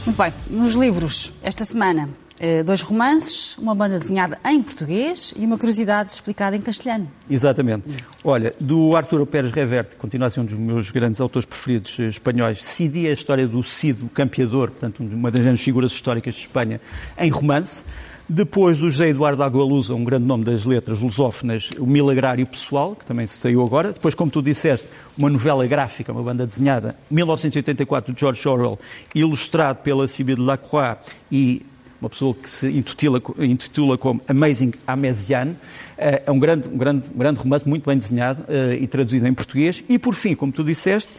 Muito 0.06 0.18
bem, 0.18 0.34
nos 0.50 0.74
livros, 0.74 1.32
esta 1.42 1.64
semana, 1.64 2.10
eh, 2.38 2.62
dois 2.62 2.82
romances, 2.82 3.58
uma 3.58 3.74
banda 3.74 3.98
desenhada 3.98 4.38
em 4.46 4.62
português 4.62 5.34
e 5.34 5.46
uma 5.46 5.58
curiosidade 5.58 6.10
explicada 6.10 6.58
em 6.58 6.62
castelhano. 6.62 7.10
Exatamente. 7.30 7.88
Olha, 8.22 8.54
do 8.60 8.98
Arturo 8.98 9.26
Pérez 9.26 9.54
Reverte, 9.54 9.96
continua 9.96 10.28
a 10.28 10.30
ser 10.30 10.42
um 10.42 10.46
dos 10.46 10.60
meus 10.60 10.92
grandes 10.92 11.22
autores 11.22 11.46
preferidos 11.46 11.98
eh, 11.98 12.10
espanhóis, 12.10 12.62
Cidi, 12.66 13.08
a 13.08 13.14
história 13.14 13.48
do 13.48 13.64
Cid, 13.64 14.04
o 14.04 14.10
campeador, 14.10 14.72
portanto, 14.72 15.00
uma 15.02 15.32
das 15.32 15.42
grandes 15.42 15.64
figuras 15.64 15.94
históricas 15.94 16.36
de 16.36 16.42
Espanha, 16.42 16.82
em 17.18 17.30
romance. 17.30 17.86
Depois 18.28 18.78
do 18.78 18.90
José 18.90 19.10
Eduardo 19.10 19.44
Agualusa, 19.44 19.94
um 19.94 20.04
grande 20.04 20.24
nome 20.24 20.46
das 20.46 20.64
letras 20.64 21.02
lusófonas, 21.02 21.70
o 21.78 21.86
Milagrário 21.86 22.48
Pessoal, 22.48 22.96
que 22.96 23.06
também 23.06 23.28
saiu 23.28 23.62
agora. 23.62 23.92
Depois, 23.92 24.16
como 24.16 24.32
tu 24.32 24.42
disseste, 24.42 24.88
uma 25.18 25.30
novela 25.30 25.68
gráfica, 25.68 26.14
uma 26.14 26.24
banda 26.24 26.48
desenhada, 26.48 26.96
1984, 27.12 28.14
de 28.14 28.20
George 28.20 28.48
Orwell, 28.48 28.80
ilustrado 29.14 29.80
pela 29.80 30.08
Sibylle 30.08 30.42
Lacroix 30.42 30.98
e 31.30 31.66
uma 32.04 32.10
pessoa 32.10 32.34
que 32.34 32.50
se 32.50 32.68
intitula, 32.68 33.22
intitula 33.40 33.98
como 33.98 34.22
Amazing 34.28 34.74
Amesian. 34.86 35.56
É 35.98 36.30
um 36.30 36.38
grande, 36.38 36.68
um 36.68 36.78
grande, 36.78 37.10
um 37.10 37.18
grande 37.18 37.40
romance, 37.40 37.68
muito 37.68 37.86
bem 37.86 37.98
desenhado 37.98 38.44
e 38.80 38.86
traduzido 38.88 39.26
em 39.26 39.34
português. 39.34 39.84
E, 39.88 39.98
por 39.98 40.14
fim, 40.14 40.36
como 40.36 40.52
tu 40.52 40.64
disseste, 40.64 41.10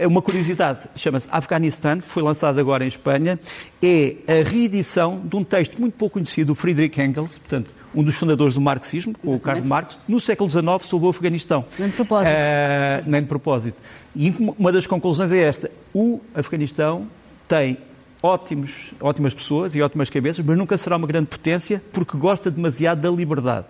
uma 0.00 0.20
curiosidade, 0.20 0.80
chama-se 0.94 1.26
Afghanistan, 1.30 2.00
foi 2.02 2.22
lançado 2.22 2.60
agora 2.60 2.84
em 2.84 2.88
Espanha, 2.88 3.38
é 3.82 4.16
a 4.28 4.46
reedição 4.46 5.22
de 5.24 5.36
um 5.36 5.44
texto 5.44 5.80
muito 5.80 5.94
pouco 5.94 6.14
conhecido 6.14 6.48
do 6.48 6.54
Friedrich 6.54 7.00
Engels, 7.00 7.38
portanto, 7.38 7.72
um 7.94 8.02
dos 8.02 8.14
fundadores 8.16 8.54
do 8.54 8.60
marxismo, 8.60 9.14
o 9.24 9.38
Karl 9.38 9.64
Marx, 9.64 9.98
no 10.06 10.20
século 10.20 10.50
XIX 10.50 10.66
sobre 10.80 11.06
o 11.06 11.10
Afeganistão. 11.10 11.64
Nem 11.78 11.88
de 11.88 11.96
propósito. 11.96 12.30
Uh, 12.30 13.10
nem 13.10 13.20
de 13.22 13.26
propósito. 13.26 13.76
E 14.14 14.34
uma 14.58 14.70
das 14.70 14.86
conclusões 14.86 15.32
é 15.32 15.42
esta: 15.42 15.70
o 15.94 16.20
Afeganistão 16.34 17.06
tem 17.48 17.78
ótimos, 18.26 18.92
ótimas 19.00 19.32
pessoas 19.32 19.74
e 19.74 19.82
ótimas 19.82 20.10
cabeças, 20.10 20.44
mas 20.44 20.58
nunca 20.58 20.76
será 20.76 20.96
uma 20.96 21.06
grande 21.06 21.28
potência 21.28 21.82
porque 21.92 22.16
gosta 22.16 22.50
demasiado 22.50 23.00
da 23.00 23.10
liberdade. 23.10 23.66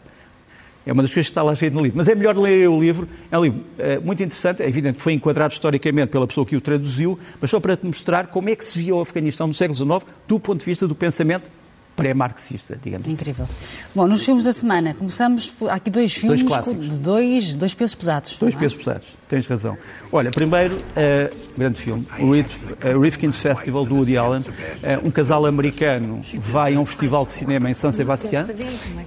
É 0.87 0.93
uma 0.93 1.03
das 1.03 1.13
coisas 1.13 1.27
que 1.27 1.33
está 1.33 1.43
lá 1.43 1.53
cheio 1.55 1.73
no 1.73 1.83
livro. 1.83 1.99
Mas 1.99 2.09
é 2.09 2.15
melhor 2.15 2.37
ler 2.39 2.69
o 2.69 2.81
livro. 2.81 3.09
É 3.29 3.37
um 3.37 3.45
livro 3.45 3.61
é, 3.77 3.99
muito 3.99 4.23
interessante. 4.23 4.63
É 4.63 4.69
evidente 4.69 4.97
que 4.97 5.03
foi 5.03 5.15
enquadrado 5.15 5.53
historicamente 5.53 6.13
pela 6.13 6.29
pessoa 6.29 6.47
que 6.47 6.55
o 6.55 6.61
traduziu, 6.61 7.19
mas 7.41 7.51
só 7.51 7.59
para 7.59 7.77
te 7.77 7.85
mostrar 7.85 8.29
como 8.29 8.49
é 8.49 8.55
que 8.55 8.65
se 8.65 8.79
via 8.79 8.95
o 8.95 9.01
Afeganistão 9.01 9.49
no 9.49 9.55
século 9.55 9.75
XIX 9.77 10.07
do 10.29 10.39
ponto 10.39 10.61
de 10.61 10.65
vista 10.65 10.87
do 10.87 10.95
pensamento 10.95 11.51
pré-marxista, 11.97 12.79
digamos 12.81 13.07
assim. 13.07 13.15
Incrível. 13.15 13.45
assim. 13.47 13.79
Bom, 13.95 14.07
nos 14.07 14.25
filmes 14.25 14.45
da 14.45 14.53
semana, 14.53 14.95
começamos 14.95 15.49
por, 15.49 15.71
há 15.71 15.75
aqui 15.75 15.91
dois 15.91 16.13
filmes 16.13 16.43
dois 16.43 16.89
de 16.89 16.99
dois, 16.99 17.55
dois 17.57 17.75
pesos 17.75 17.95
pesados. 17.95 18.37
Dois 18.39 18.55
é? 18.55 18.59
pesos 18.59 18.77
pesados, 18.77 19.09
tens 19.29 19.47
razão. 19.47 19.77
Olha, 20.13 20.31
primeiro, 20.31 20.77
uh, 20.77 21.37
grande 21.57 21.81
filme, 21.81 22.07
o 22.19 22.31
uh, 22.31 23.01
Rifkin's 23.01 23.37
Festival, 23.37 23.85
do 23.85 23.97
Woody 23.97 24.17
Allen. 24.17 24.41
Uh, 24.41 25.07
um 25.07 25.11
casal 25.11 25.47
americano 25.47 26.23
vai 26.35 26.75
a 26.75 26.81
um 26.81 26.87
festival 26.87 27.25
de 27.25 27.33
cinema 27.33 27.71
em 27.71 27.75
São 27.75 27.93
Sebastião 27.93 28.47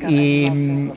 e, 0.07 0.45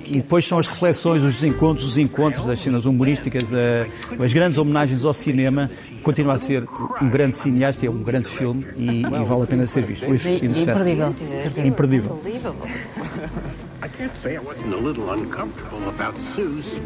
e, 0.06 0.16
depois 0.16 0.46
são 0.46 0.58
as 0.58 0.66
reflexões, 0.66 1.22
os 1.22 1.34
desencontros, 1.34 1.86
os 1.86 1.98
encontros, 1.98 2.48
as 2.48 2.60
cenas 2.60 2.84
humorísticas, 2.84 3.44
uh, 3.44 4.22
as 4.22 4.32
grandes 4.32 4.58
homenagens 4.58 5.04
ao 5.04 5.14
cinema. 5.14 5.70
Continua 6.02 6.34
a 6.34 6.38
ser 6.38 6.64
um 7.00 7.08
grande 7.08 7.38
cineasta, 7.38 7.86
é 7.86 7.90
um 7.90 8.02
grande 8.02 8.26
filme 8.28 8.66
e, 8.76 9.02
e 9.02 9.24
vale 9.24 9.42
a 9.44 9.46
pena 9.46 9.66
ser 9.66 9.84
visto. 9.84 10.10
Rifkin's 10.10 10.58
Imperdível, 10.58 11.14
certeza 11.40 11.66
imperdível. 11.66 12.20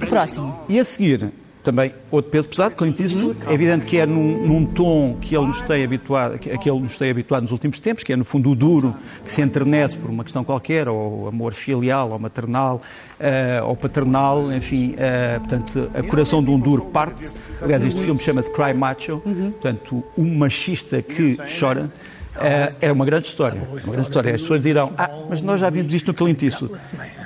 Próximo. 0.09 0.61
E 0.68 0.79
a 0.79 0.85
seguir, 0.85 1.33
também 1.66 1.92
outro 2.12 2.31
peso 2.31 2.48
pesado, 2.48 2.76
Clint 2.76 3.00
Eastwood. 3.00 3.37
É 3.44 3.52
evidente 3.52 3.87
que 3.87 3.98
é 3.98 4.07
num, 4.07 4.46
num, 4.46 4.64
tom 4.64 5.16
que 5.20 5.37
ele 5.37 5.46
nos 5.46 5.61
tem 5.62 5.83
habituado, 5.85 6.38
que, 6.38 6.57
que 6.57 6.70
ele 6.70 6.79
nos 6.79 6.96
tem 6.96 7.11
habituado 7.11 7.42
nos 7.42 7.50
últimos 7.50 7.81
tempos, 7.81 8.05
que 8.05 8.12
é 8.12 8.16
no 8.16 8.24
fundo 8.24 8.52
o 8.52 8.55
duro, 8.55 8.94
que 9.24 9.33
se 9.33 9.42
enternece 9.42 9.96
por 9.96 10.09
uma 10.09 10.22
questão 10.22 10.44
qualquer, 10.44 10.88
ou 10.88 11.26
amor 11.26 11.55
filial, 11.55 12.12
ou 12.12 12.18
maternal, 12.20 12.81
uh, 13.18 13.66
ou 13.66 13.74
paternal, 13.74 14.52
enfim, 14.52 14.94
uh, 14.94 15.40
portanto, 15.40 15.90
a 15.92 16.02
coração 16.05 16.40
de 16.40 16.50
um 16.50 16.59
duro 16.59 16.83
parte-se. 16.83 17.35
Aliás, 17.61 17.85
este 17.85 18.00
filme 18.00 18.20
chama-se 18.20 18.50
Cry 18.52 18.72
Macho, 18.72 19.20
uhum. 19.26 19.50
portanto, 19.50 20.05
um 20.16 20.37
machista 20.37 21.02
que 21.02 21.37
chora. 21.59 21.90
É, 22.38 22.74
é 22.83 22.92
uma 22.92 23.07
grande 23.07 23.26
história. 23.26 23.61
Uma 23.62 23.92
grande 23.92 24.09
história. 24.09 24.35
As 24.35 24.42
pessoas 24.42 24.62
dirão, 24.62 24.92
ah, 24.96 25.11
mas 25.29 25.42
nós 25.42 25.59
já 25.59 25.70
vimos 25.70 25.92
isto 25.92 26.09
no 26.09 26.14
Clint 26.14 26.42
Eastwood. 26.42 26.74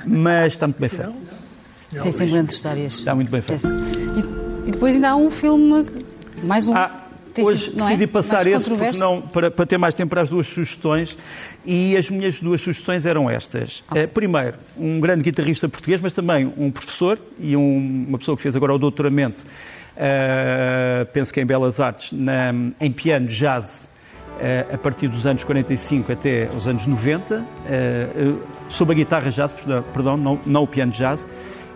Mas 0.07 0.53
está 0.53 0.65
muito 0.65 0.79
bem 0.79 0.89
feito. 0.89 1.40
Tem 1.91 2.11
sempre 2.11 2.33
grandes 2.33 2.55
histórias. 2.55 2.93
Está 2.93 3.15
muito 3.15 3.31
bem 3.31 3.41
feito. 3.41 3.67
E, 3.67 4.69
e 4.69 4.71
depois 4.71 4.95
ainda 4.95 5.09
há 5.09 5.15
um 5.15 5.29
filme, 5.29 5.85
mais 6.43 6.67
um. 6.67 6.75
Ah, 6.75 7.07
hoje 7.39 7.65
sido, 7.65 7.77
decidi 7.77 8.03
é? 8.03 8.07
passar 8.07 8.45
mais 8.45 8.67
esse 8.67 8.99
não, 8.99 9.21
para, 9.21 9.51
para, 9.51 9.65
ter 9.65 9.77
mais 9.77 9.93
tempo 9.93 10.09
para 10.09 10.21
as 10.21 10.29
duas 10.29 10.47
sugestões 10.47 11.17
e 11.65 11.95
as 11.97 12.09
minhas 12.09 12.39
duas 12.39 12.61
sugestões 12.61 13.05
eram 13.05 13.29
estas. 13.29 13.83
Okay. 13.89 14.05
Uh, 14.05 14.07
primeiro, 14.07 14.57
um 14.77 14.99
grande 14.99 15.23
guitarrista 15.23 15.67
português, 15.67 15.99
mas 16.01 16.13
também 16.13 16.51
um 16.57 16.71
professor 16.71 17.19
e 17.39 17.55
um, 17.55 18.05
uma 18.07 18.17
pessoa 18.17 18.35
que 18.35 18.43
fez 18.43 18.55
agora 18.55 18.73
o 18.73 18.77
doutoramento, 18.77 19.43
uh, 19.43 21.05
penso 21.13 21.33
que 21.33 21.41
em 21.41 21.45
Belas 21.45 21.79
Artes, 21.79 22.11
na, 22.11 22.53
em 22.79 22.91
piano 22.91 23.27
jazz 23.27 23.91
eh, 24.43 24.65
a 24.73 24.77
partir 24.77 25.07
dos 25.07 25.27
anos 25.27 25.43
45 25.43 26.11
até 26.11 26.49
os 26.57 26.67
anos 26.67 26.87
90, 26.87 27.45
eh, 27.67 28.07
eh, 28.15 28.33
sob 28.69 28.91
a 28.91 28.95
guitarra 28.95 29.29
jazz, 29.29 29.53
perdão, 29.93 30.17
não, 30.17 30.39
não 30.43 30.63
o 30.63 30.67
piano 30.67 30.91
jazz, 30.91 31.27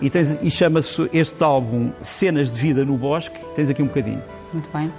e, 0.02 0.12
e 0.42 0.52
chama-se 0.52 1.10
este 1.14 1.44
álbum 1.44 1.92
Cenas 2.02 2.52
de 2.54 2.60
Vida 2.60 2.86
no 2.86 2.98
Bosque. 2.98 3.40
Tens 3.56 3.70
aqui 3.70 3.82
um 3.82 3.88
bocadinho. 3.88 4.22
Muito 4.54 4.70
bem. 4.72 4.92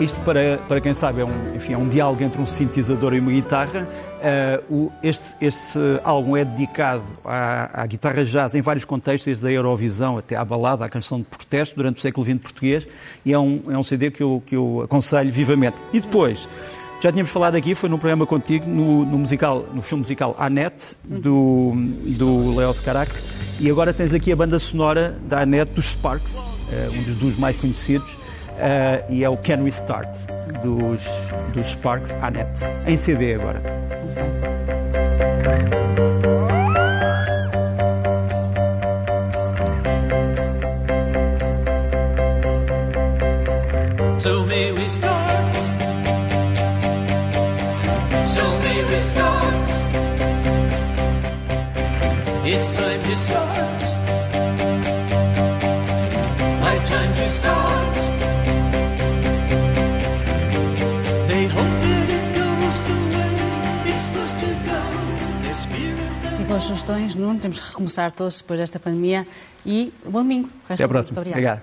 Isto, 0.00 0.20
para, 0.20 0.58
para 0.68 0.80
quem 0.80 0.94
sabe, 0.94 1.22
é 1.22 1.24
um, 1.24 1.56
enfim, 1.56 1.72
é 1.72 1.76
um 1.76 1.88
diálogo 1.88 2.22
entre 2.22 2.40
um 2.40 2.46
sintetizador 2.46 3.14
e 3.14 3.18
uma 3.18 3.32
guitarra. 3.32 3.88
Uh, 4.70 4.74
o, 4.74 4.92
este, 5.02 5.24
este 5.40 5.78
álbum 6.04 6.36
é 6.36 6.44
dedicado 6.44 7.02
à, 7.24 7.82
à, 7.82 7.86
guitarra 7.86 8.24
jazz 8.24 8.54
em 8.54 8.60
vários 8.60 8.84
contextos, 8.84 9.26
desde 9.26 9.48
a 9.48 9.50
Eurovisão 9.50 10.16
até 10.16 10.36
à 10.36 10.44
balada, 10.44 10.84
à 10.84 10.88
canção 10.88 11.18
de 11.18 11.24
protesto, 11.24 11.74
durante 11.74 11.96
o 11.96 12.00
século 12.00 12.24
XX 12.24 12.38
português, 12.38 12.88
e 13.24 13.32
é 13.32 13.38
um, 13.38 13.60
é 13.68 13.76
um 13.76 13.82
CD 13.82 14.12
que 14.12 14.22
eu, 14.22 14.40
que 14.46 14.54
eu 14.54 14.82
aconselho 14.84 15.32
vivamente. 15.32 15.76
E 15.92 15.98
depois, 15.98 16.48
já 17.00 17.10
tínhamos 17.10 17.32
falado 17.32 17.56
aqui, 17.56 17.74
foi 17.74 17.88
num 17.88 17.98
programa 17.98 18.24
contigo, 18.24 18.70
no, 18.70 19.04
no 19.04 19.18
musical, 19.18 19.66
no 19.74 19.82
filme 19.82 20.02
musical 20.02 20.36
Annette, 20.38 20.94
do, 21.04 21.72
do 22.16 22.56
Leo 22.56 22.72
Carax, 22.84 23.24
e 23.58 23.68
agora 23.68 23.92
tens 23.92 24.14
aqui 24.14 24.30
a 24.30 24.36
banda 24.36 24.60
sonora 24.60 25.18
da 25.26 25.40
Annette 25.40 25.72
dos 25.72 25.86
Sparks, 25.86 26.38
uh, 26.38 26.44
um 26.94 27.02
dos, 27.02 27.16
dos 27.16 27.36
mais 27.36 27.56
conhecidos, 27.56 28.16
Uh, 28.58 29.04
e 29.08 29.22
é 29.22 29.28
o 29.28 29.36
Can 29.36 29.62
We 29.62 29.68
Start 29.68 30.08
dos, 30.62 31.06
dos 31.54 31.66
Sparks 31.68 32.12
à 32.20 32.32
em 32.90 32.96
CD 32.96 33.34
agora. 33.34 33.62
So 44.18 44.44
may 44.46 44.72
we 44.72 44.88
start. 44.88 45.54
So 48.26 48.42
may 48.42 48.84
we 48.84 49.00
start. 49.00 49.68
It's 52.44 52.72
time 52.72 53.02
to 53.02 53.14
start. 53.14 53.87
Boas 66.58 66.64
sugestões, 66.64 67.14
Nuno. 67.14 67.38
Temos 67.38 67.60
que 67.60 67.68
recomeçar 67.68 68.10
todos 68.10 68.38
depois 68.38 68.58
desta 68.58 68.80
pandemia. 68.80 69.26
E 69.64 69.92
bom 70.04 70.22
domingo. 70.22 70.50
Até 70.68 70.82
a 70.82 70.88
próxima. 70.88 71.20
Obrigado. 71.20 71.62